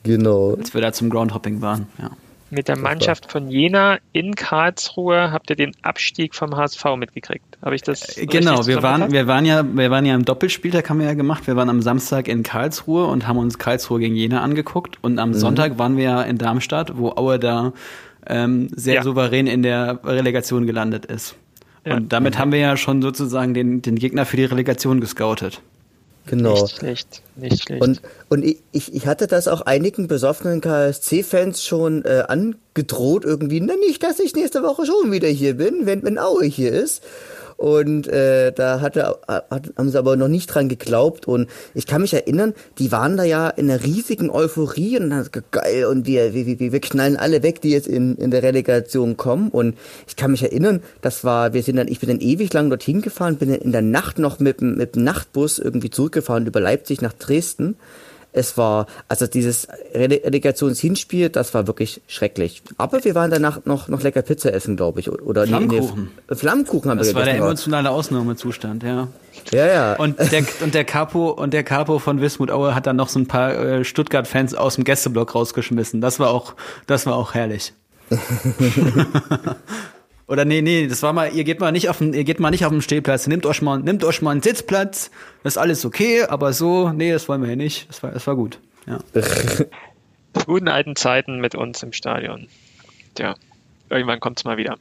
[0.02, 0.54] Genau.
[0.54, 2.10] Als wir da zum Groundhopping waren, ja.
[2.50, 7.58] Mit der Mannschaft von Jena in Karlsruhe habt ihr den Abstieg vom HSV mitgekriegt.
[7.62, 8.16] Habe ich das?
[8.16, 11.14] Äh, genau, wir waren, wir waren ja, wir waren ja im Doppelspieltag haben wir ja
[11.14, 11.46] gemacht.
[11.46, 15.30] Wir waren am Samstag in Karlsruhe und haben uns Karlsruhe gegen Jena angeguckt und am
[15.30, 15.34] mhm.
[15.34, 17.72] Sonntag waren wir ja in Darmstadt, wo Aue da
[18.26, 19.02] ähm, sehr ja.
[19.02, 21.36] souverän in der Relegation gelandet ist.
[21.84, 21.96] Ja.
[21.96, 22.38] Und damit mhm.
[22.38, 25.60] haben wir ja schon sozusagen den, den Gegner für die Relegation gescoutet.
[26.28, 26.62] Genau.
[26.62, 27.82] Nicht schlecht, nicht schlecht.
[27.82, 33.74] Und, und ich, ich hatte das auch einigen besoffenen KSC-Fans schon äh, angedroht irgendwie, na
[33.76, 37.02] nicht, dass ich nächste Woche schon wieder hier bin, wenn, wenn Aue hier ist.
[37.58, 41.26] Und äh, da hatte, hat, haben sie aber noch nicht dran geglaubt.
[41.26, 45.28] Und ich kann mich erinnern, die waren da ja in einer riesigen Euphorie und dann
[45.50, 49.16] geil und wir, wir, wir, wir knallen alle weg, die jetzt in, in der Relegation
[49.16, 49.48] kommen.
[49.48, 52.70] Und ich kann mich erinnern, das war, wir sind dann, ich bin dann ewig lang
[52.70, 57.02] dorthin gefahren, bin in der Nacht noch mit, mit dem Nachtbus irgendwie zurückgefahren über Leipzig
[57.02, 57.76] nach Dresden
[58.32, 62.62] es war, also dieses Relegationshinspiel, das war wirklich schrecklich.
[62.76, 65.10] Aber wir waren danach noch, noch lecker Pizza essen, glaube ich.
[65.10, 66.10] Oder Flammkuchen.
[66.28, 67.14] Nee, Flammkuchen haben das wir.
[67.14, 69.08] Das war der emotionale Ausnahmezustand, ja.
[69.52, 69.96] Ja, ja.
[69.96, 73.18] Und der, und der Capo, und der Capo von Wismut Aue hat dann noch so
[73.18, 76.00] ein paar äh, Stuttgart-Fans aus dem Gästeblock rausgeschmissen.
[76.00, 76.54] Das war auch,
[76.86, 77.72] das war auch herrlich.
[80.28, 82.50] Oder nee, nee, das war mal, ihr geht mal nicht auf den, ihr geht mal
[82.50, 85.10] nicht auf den Stehplatz, nehmt euch mal, nehmt euch mal einen Sitzplatz,
[85.42, 87.88] das ist alles okay, aber so, nee, das wollen wir hier nicht.
[87.88, 88.60] Das war, das war gut.
[88.86, 88.98] Ja.
[90.46, 92.46] Guten alten Zeiten mit uns im Stadion.
[93.14, 93.36] Tja,
[93.88, 94.76] irgendwann kommt's mal wieder.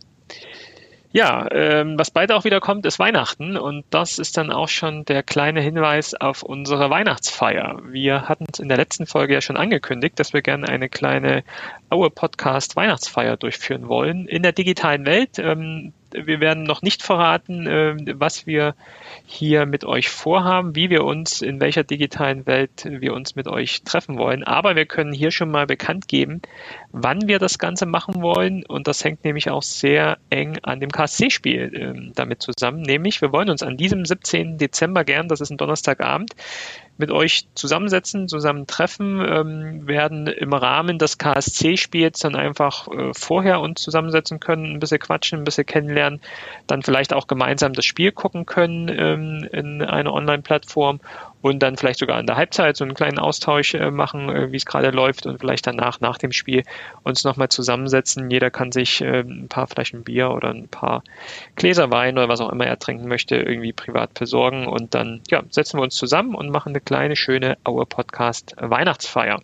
[1.18, 5.04] Ja, ähm, was bald auch wieder kommt, ist Weihnachten und das ist dann auch schon
[5.04, 7.80] der kleine Hinweis auf unsere Weihnachtsfeier.
[7.86, 11.44] Wir hatten es in der letzten Folge ja schon angekündigt, dass wir gerne eine kleine
[11.90, 15.40] Aue Podcast Weihnachtsfeier durchführen wollen in der digitalen Welt.
[15.40, 18.76] Ähm, wir werden noch nicht verraten, äh, was wir
[19.26, 23.84] hier mit euch vorhaben, wie wir uns, in welcher digitalen Welt wir uns mit euch
[23.84, 24.44] treffen wollen.
[24.44, 26.42] Aber wir können hier schon mal bekannt geben,
[26.92, 28.66] wann wir das Ganze machen wollen.
[28.66, 32.82] Und das hängt nämlich auch sehr eng an dem KSC-Spiel äh, damit zusammen.
[32.82, 34.58] Nämlich, wir wollen uns an diesem 17.
[34.58, 36.36] Dezember gern, das ist ein Donnerstagabend,
[36.98, 43.60] mit euch zusammensetzen, zusammen treffen, ähm, werden im Rahmen des KSC-Spiels dann einfach äh, vorher
[43.60, 46.22] uns zusammensetzen können, ein bisschen quatschen, ein bisschen kennenlernen,
[46.66, 51.00] dann vielleicht auch gemeinsam das Spiel gucken können ähm, in einer Online-Plattform
[51.42, 54.58] und dann vielleicht sogar in der Halbzeit so einen kleinen Austausch äh, machen, äh, wie
[54.58, 56.64] es gerade läuft und vielleicht danach, nach dem Spiel,
[57.04, 58.30] uns nochmal zusammensetzen.
[58.30, 61.04] Jeder kann sich äh, ein paar Flaschen Bier oder ein paar
[61.56, 65.44] Gläser Wein oder was auch immer er trinken möchte, irgendwie privat besorgen und dann ja,
[65.50, 69.42] setzen wir uns zusammen und machen eine kleine, schöne Aue Podcast Weihnachtsfeier.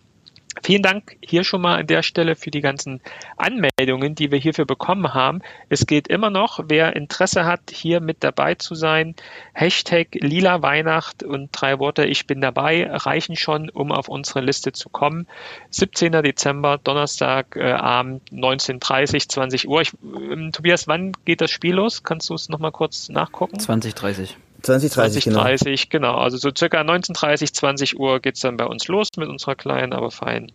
[0.61, 3.01] Vielen Dank hier schon mal an der Stelle für die ganzen
[3.37, 5.41] Anmeldungen, die wir hierfür bekommen haben.
[5.69, 9.15] Es geht immer noch, wer Interesse hat, hier mit dabei zu sein.
[9.53, 14.71] Hashtag lila Weihnacht und drei Worte Ich bin dabei reichen schon, um auf unsere Liste
[14.71, 15.27] zu kommen.
[15.71, 16.11] 17.
[16.11, 19.81] Dezember, Donnerstag, äh, Abend, 19.30, 20 Uhr.
[19.81, 22.03] Ich, äh, Tobias, wann geht das Spiel los?
[22.03, 23.57] Kannst du es nochmal kurz nachgucken?
[23.57, 26.13] 20.30 2030, 2030 genau.
[26.13, 26.19] genau.
[26.19, 30.09] Also so circa 19.30, 20 Uhr geht's dann bei uns los mit unserer kleinen, aber
[30.09, 30.51] feinen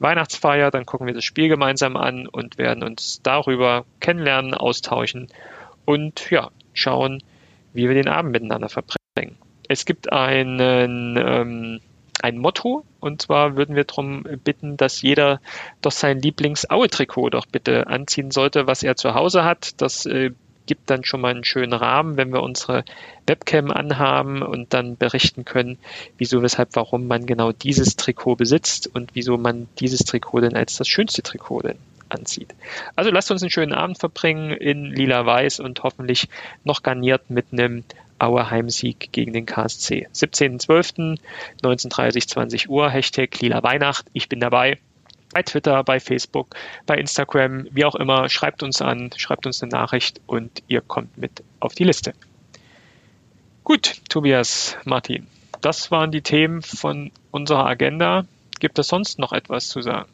[0.00, 0.70] Weihnachtsfeier.
[0.70, 5.28] Dann gucken wir das Spiel gemeinsam an und werden uns darüber kennenlernen, austauschen
[5.84, 7.22] und ja, schauen,
[7.72, 9.38] wie wir den Abend miteinander verbringen.
[9.68, 11.80] Es gibt einen, ähm,
[12.20, 15.40] ein Motto und zwar würden wir darum bitten, dass jeder
[15.80, 19.80] doch sein Lieblings-Aue-Trikot doch bitte anziehen sollte, was er zu Hause hat.
[19.80, 20.32] Das äh,
[20.66, 22.84] gibt dann schon mal einen schönen Rahmen, wenn wir unsere
[23.26, 25.78] Webcam anhaben und dann berichten können,
[26.18, 30.76] wieso, weshalb, warum man genau dieses Trikot besitzt und wieso man dieses Trikot denn als
[30.76, 32.54] das schönste Trikot denn anzieht.
[32.94, 36.28] Also lasst uns einen schönen Abend verbringen in lila-weiß und hoffentlich
[36.64, 37.84] noch garniert mit einem
[38.18, 38.48] Auer
[39.10, 40.06] gegen den KSC.
[40.14, 41.18] 17.12.
[41.62, 44.06] 19.30 20 Uhr, Hashtag lila Weihnacht.
[44.12, 44.78] Ich bin dabei
[45.32, 46.54] bei Twitter, bei Facebook,
[46.86, 48.28] bei Instagram, wie auch immer.
[48.28, 52.14] Schreibt uns an, schreibt uns eine Nachricht und ihr kommt mit auf die Liste.
[53.64, 55.26] Gut, Tobias, Martin,
[55.60, 58.24] das waren die Themen von unserer Agenda.
[58.60, 60.08] Gibt es sonst noch etwas zu sagen?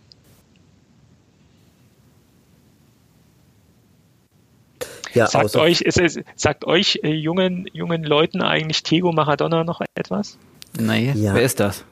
[5.15, 9.81] Ja, sagt euch, ist es, sagt euch äh, jungen, jungen Leuten eigentlich Tego Maradona noch
[9.95, 10.39] etwas?
[10.79, 11.35] Nein, ja.
[11.35, 11.85] wer ist das?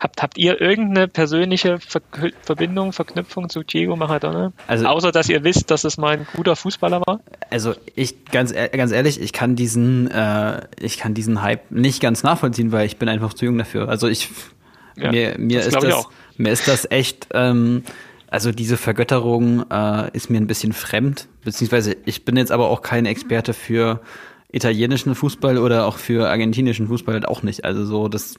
[0.00, 2.00] Habt, habt ihr irgendeine persönliche Ver
[2.42, 4.52] Verbindung, Verknüpfung zu Diego Maradona?
[4.66, 7.20] Also, Außer, dass ihr wisst, dass es mal ein guter Fußballer war?
[7.50, 12.22] Also, ich, ganz, ganz ehrlich, ich kann diesen, äh, ich kann diesen Hype nicht ganz
[12.22, 13.88] nachvollziehen, weil ich bin einfach zu jung dafür.
[13.88, 14.30] Also, ich,
[14.96, 17.82] ja, mir, mir ist das, mir ist das echt, ähm,
[18.30, 22.82] also diese Vergötterung äh, ist mir ein bisschen fremd, beziehungsweise ich bin jetzt aber auch
[22.82, 24.00] kein Experte für
[24.52, 27.64] italienischen Fußball oder auch für argentinischen Fußball halt auch nicht.
[27.64, 28.36] Also so, das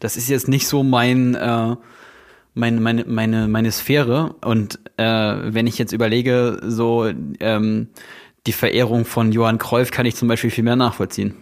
[0.00, 1.76] das ist jetzt nicht so mein, äh,
[2.54, 4.34] meine, meine, meine, meine Sphäre.
[4.44, 7.88] Und äh, wenn ich jetzt überlege, so ähm,
[8.46, 11.34] die Verehrung von Johann Cruyff kann ich zum Beispiel viel mehr nachvollziehen.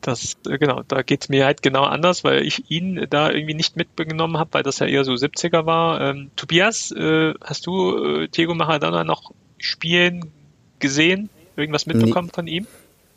[0.00, 3.54] Das, äh, genau, da geht es mir halt genau anders, weil ich ihn da irgendwie
[3.54, 6.00] nicht mitgenommen habe, weil das ja eher so 70er war.
[6.00, 10.30] Ähm, Tobias, äh, hast du äh, Diego Maradona noch spielen
[10.78, 11.30] gesehen?
[11.56, 12.34] Irgendwas mitbekommen nee.
[12.34, 12.66] von ihm?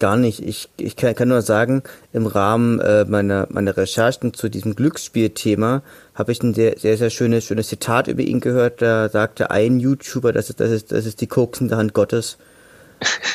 [0.02, 0.42] Gar nicht.
[0.44, 5.84] Ich, ich kann, kann nur sagen, im Rahmen äh, meiner, meiner Recherchen zu diesem Glücksspielthema
[6.16, 8.82] habe ich ein sehr, sehr, sehr schönes, schönes Zitat über ihn gehört.
[8.82, 12.40] Da sagte ein YouTuber, das ist, das ist, das ist die koksende Hand Gottes.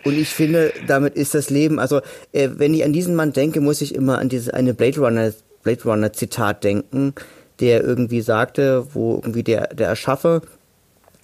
[0.05, 3.61] Und ich finde, damit ist das Leben, also äh, wenn ich an diesen Mann denke,
[3.61, 5.33] muss ich immer an diese eine Blade Runner,
[5.65, 7.13] Blade Runner Zitat denken,
[7.59, 10.43] der irgendwie sagte, wo irgendwie der, der Erschaffer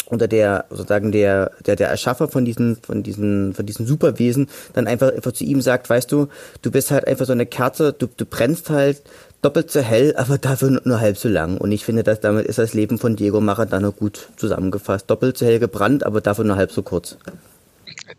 [0.07, 4.87] oder der sozusagen der der der Erschaffer von diesen von diesen von diesen Superwesen dann
[4.87, 6.29] einfach einfach zu ihm sagt, weißt du,
[6.63, 9.03] du bist halt einfach so eine Kerze, du du brennst halt
[9.43, 11.59] doppelt so hell, aber dafür nur halb so lang.
[11.59, 15.09] Und ich finde, dass damit ist das Leben von Diego Maradona gut zusammengefasst.
[15.09, 17.17] Doppelt so hell gebrannt, aber dafür nur halb so kurz.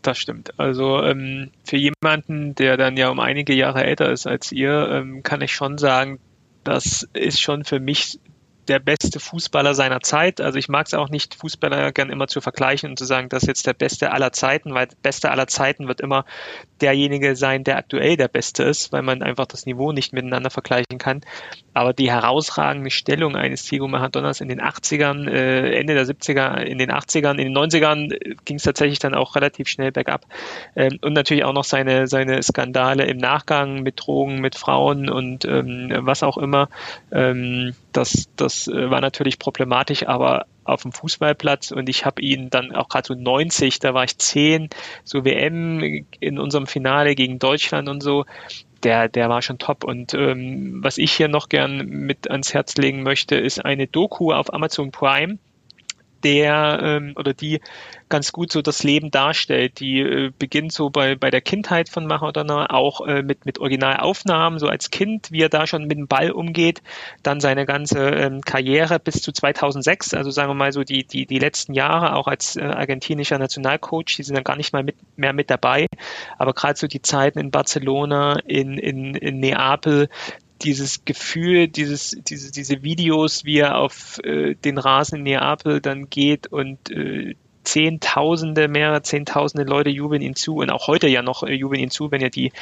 [0.01, 0.57] Das stimmt.
[0.57, 5.23] Also ähm, für jemanden, der dann ja um einige Jahre älter ist als ihr, ähm,
[5.23, 6.19] kann ich schon sagen,
[6.63, 8.19] das ist schon für mich
[8.67, 10.41] der beste Fußballer seiner Zeit.
[10.41, 13.43] Also ich mag es auch nicht, Fußballer gern immer zu vergleichen und zu sagen, das
[13.43, 16.25] ist jetzt der Beste aller Zeiten, weil der Beste aller Zeiten wird immer
[16.81, 20.97] derjenige sein, der aktuell der Beste ist, weil man einfach das Niveau nicht miteinander vergleichen
[20.97, 21.21] kann.
[21.77, 26.79] Aber die herausragende Stellung eines Diego Maradonas in den 80ern, äh, Ende der 70er, in
[26.79, 30.25] den 80ern, in den 90ern äh, ging es tatsächlich dann auch relativ schnell bergab.
[30.75, 35.45] Ähm, und natürlich auch noch seine, seine Skandale im Nachgang mit Drogen, mit Frauen und
[35.45, 36.67] ähm, was auch immer.
[37.11, 42.49] Ähm, das, das äh, war natürlich problematisch, aber auf dem Fußballplatz und ich habe ihn
[42.49, 44.69] dann auch gerade so 90, da war ich 10,
[45.03, 48.25] so WM in unserem Finale gegen Deutschland und so,
[48.83, 49.83] der, der war schon top.
[49.83, 54.31] Und ähm, was ich hier noch gern mit ans Herz legen möchte, ist eine Doku
[54.31, 55.37] auf Amazon Prime
[56.23, 57.59] der ähm, oder die
[58.09, 59.79] ganz gut so das Leben darstellt.
[59.79, 64.59] Die äh, beginnt so bei, bei der Kindheit von Maradona auch äh, mit, mit Originalaufnahmen,
[64.59, 66.81] so als Kind, wie er da schon mit dem Ball umgeht,
[67.23, 71.25] dann seine ganze ähm, Karriere bis zu 2006, also sagen wir mal so die, die,
[71.25, 74.95] die letzten Jahre auch als äh, argentinischer Nationalcoach, die sind dann gar nicht mal mit,
[75.17, 75.87] mehr mit dabei,
[76.37, 80.09] aber gerade so die Zeiten in Barcelona, in, in, in Neapel,
[80.61, 86.09] dieses Gefühl, dieses, diese, diese Videos, wie er auf äh, den Rasen in Neapel dann
[86.09, 87.35] geht und äh,
[87.67, 91.89] Zehntausende, mehrere Zehntausende Leute jubeln ihn zu und auch heute ja noch äh, jubeln ihn
[91.89, 92.53] zu, wenn ihr die,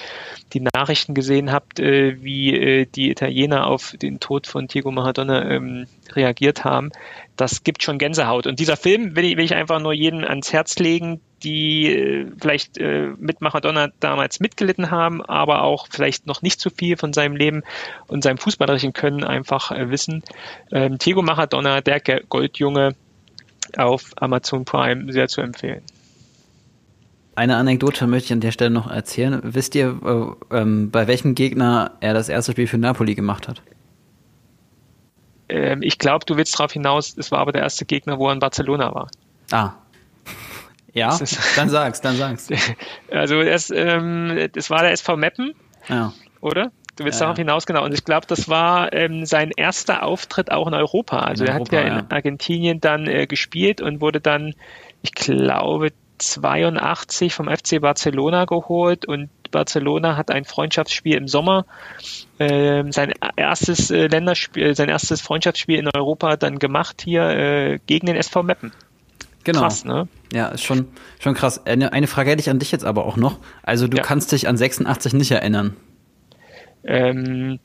[0.54, 5.48] die Nachrichten gesehen habt, äh, wie äh, die Italiener auf den Tod von Diego Maradona
[5.48, 6.90] ähm, reagiert haben.
[7.36, 8.48] Das gibt schon Gänsehaut.
[8.48, 12.32] Und dieser Film will ich, will ich einfach nur jedem ans Herz legen, die äh,
[12.40, 17.14] vielleicht äh, mit Maradona damals mitgelitten haben, aber auch vielleicht noch nicht so viel von
[17.14, 17.64] seinem Leben
[18.08, 20.24] und seinem fußballerischen Können einfach äh, wissen.
[20.72, 22.96] Ähm, Diego Maradona, der Goldjunge,
[23.78, 25.82] auf Amazon Prime sehr zu empfehlen.
[27.36, 29.42] Eine Anekdote möchte ich an der Stelle noch erzählen.
[29.44, 33.62] Wisst ihr, äh, bei welchem Gegner er das erste Spiel für Napoli gemacht hat?
[35.50, 38.34] Ähm, ich glaube, du willst darauf hinaus, es war aber der erste Gegner, wo er
[38.34, 39.10] in Barcelona war.
[39.52, 39.74] Ah.
[40.94, 41.20] Ja,
[41.58, 42.48] dann sag's, dann sag's.
[43.12, 45.54] Also es, ähm, das war der SV Meppen,
[45.90, 46.14] ja.
[46.40, 46.72] oder?
[46.96, 47.84] Du willst ja, darauf hinaus, genau.
[47.84, 51.20] Und ich glaube, das war ähm, sein erster Auftritt auch in Europa.
[51.20, 54.56] Also in er Europa, hat ja, ja, in Argentinien dann äh, gespielt und wurde dann,
[55.02, 55.90] ich glaube,
[56.20, 61.66] 82 vom FC Barcelona geholt und Barcelona hat ein Freundschaftsspiel im Sommer,
[62.38, 68.08] äh, sein erstes äh, Länderspiel, sein erstes Freundschaftsspiel in Europa dann gemacht hier äh, gegen
[68.08, 68.72] den SV Meppen.
[69.44, 69.62] Genau.
[69.62, 70.08] Krass, ne?
[70.34, 70.88] Ja, ist schon,
[71.20, 71.66] schon krass.
[71.68, 73.38] Eine, eine Frage hätte ich an dich jetzt aber auch noch.
[73.62, 74.04] Also du ja.
[74.04, 75.76] kannst dich an 86 nicht erinnern
[76.86, 77.60] ähm,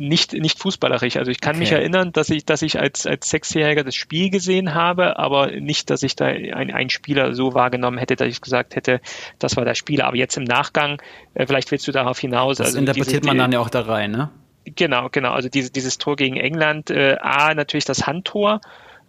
[0.00, 1.16] nicht, nicht fußballerisch.
[1.16, 1.60] Also ich kann okay.
[1.60, 5.90] mich erinnern, dass ich, dass ich als, als Sechsjähriger das Spiel gesehen habe, aber nicht,
[5.90, 9.00] dass ich da ein, einen Spieler so wahrgenommen hätte, dass ich gesagt hätte,
[9.38, 10.06] das war der Spieler.
[10.06, 11.00] Aber jetzt im Nachgang,
[11.34, 12.58] äh, vielleicht willst du darauf hinaus.
[12.58, 14.30] Das also interpretiert diese, man dann ja auch da rein, ne?
[14.64, 15.32] Genau, genau.
[15.32, 18.60] Also diese, dieses Tor gegen England, äh, A, natürlich das Handtor,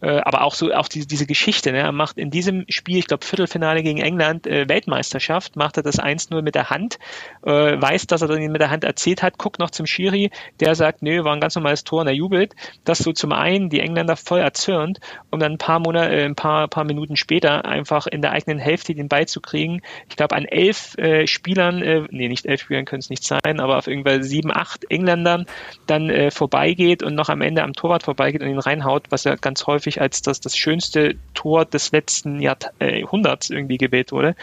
[0.02, 1.72] äh, aber auch so auch diese, diese Geschichte.
[1.72, 1.80] Ne?
[1.80, 6.00] Er macht in diesem Spiel, ich glaube Viertelfinale gegen England, äh, Weltmeisterschaft, macht er das
[6.00, 7.00] 1-0 mit der Hand,
[7.46, 10.76] äh, weiß, dass er dann mit der Hand erzählt hat, guckt noch zum Schiri, der
[10.76, 12.56] sagt, nö, war ein ganz normales Tor und er jubelt.
[12.84, 15.00] Das so zum einen die Engländer voll erzürnt,
[15.32, 18.60] um dann ein paar Monate, äh, ein paar, paar Minuten später einfach in der eigenen
[18.60, 19.82] Hälfte den Ball zu kriegen.
[20.10, 23.60] Ich glaube an elf äh, Spielern, äh, nee, nicht elf Spielern können es nicht sein,
[23.60, 25.46] aber auf irgendwann sieben, acht Engländern
[25.88, 29.38] dann äh, vorbeigeht und noch am Ende am Torwart vorbeigeht und ihn reinhaut, was er
[29.38, 34.36] ganz häufig häufig als das, das schönste Tor des letzten Jahrhunderts äh, irgendwie gewählt wurde.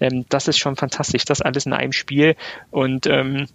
[0.00, 2.36] Ähm, das ist schon fantastisch, das alles in einem Spiel
[2.70, 3.46] und ähm,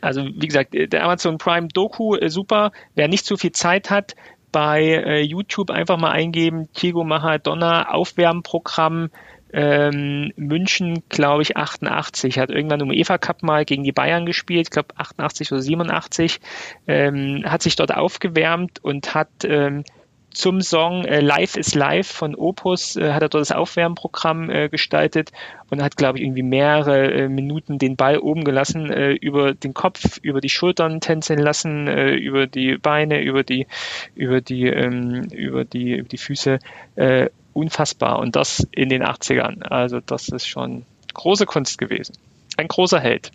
[0.00, 2.70] also wie gesagt, der Amazon Prime Doku äh, super.
[2.94, 4.14] Wer nicht so viel Zeit hat,
[4.52, 9.10] bei äh, YouTube einfach mal eingeben, Diego Maradona Aufwärmprogramm
[9.52, 14.66] ähm, München, glaube ich, 88, hat irgendwann im UEFA Cup mal gegen die Bayern gespielt,
[14.66, 16.40] ich glaube 88 oder 87,
[16.86, 19.84] ähm, hat sich dort aufgewärmt und hat ähm,
[20.36, 24.68] zum Song äh, Live is Live von Opus äh, hat er dort das Aufwärmprogramm äh,
[24.68, 25.32] gestaltet
[25.70, 29.72] und hat, glaube ich, irgendwie mehrere äh, Minuten den Ball oben gelassen, äh, über den
[29.72, 33.66] Kopf, über die Schultern tänzeln lassen, äh, über die Beine, über die,
[34.14, 36.58] über die, ähm, über die, über die Füße.
[37.54, 38.18] Unfassbar.
[38.18, 39.62] Und das in den 80ern.
[39.62, 40.84] Also das ist schon
[41.14, 42.14] Große Kunst gewesen.
[42.58, 43.30] Ein großer Held.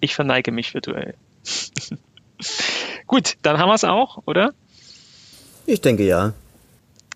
[0.00, 1.14] Ich verneige mich virtuell.
[3.06, 4.52] Gut, dann haben wir es auch, oder?
[5.66, 6.32] Ich denke ja.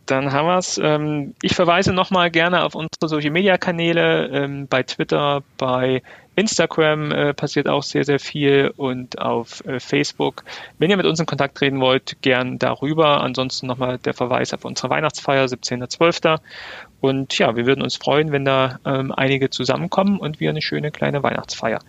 [0.06, 0.80] Dann haben wir es.
[0.82, 4.28] Ähm, ich verweise nochmal gerne auf unsere Social Media Kanäle.
[4.28, 6.02] Ähm, bei Twitter, bei
[6.34, 10.44] Instagram äh, passiert auch sehr, sehr viel und auf äh, Facebook.
[10.78, 13.20] Wenn ihr mit uns in Kontakt treten wollt, gern darüber.
[13.20, 16.38] Ansonsten nochmal der Verweis auf unsere Weihnachtsfeier, 17.12.
[17.00, 20.90] Und ja, wir würden uns freuen, wenn da ähm, einige zusammenkommen und wir eine schöne
[20.90, 21.80] kleine Weihnachtsfeier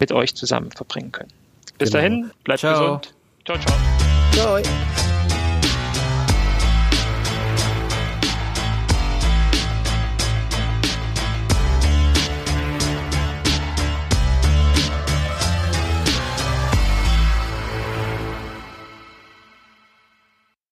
[0.00, 1.30] mit euch zusammen verbringen können.
[1.78, 2.02] Bis genau.
[2.02, 2.98] dahin, bleibt ciao.
[2.98, 3.14] gesund.
[3.44, 4.62] Ciao, ciao.
[4.62, 5.07] Ciao.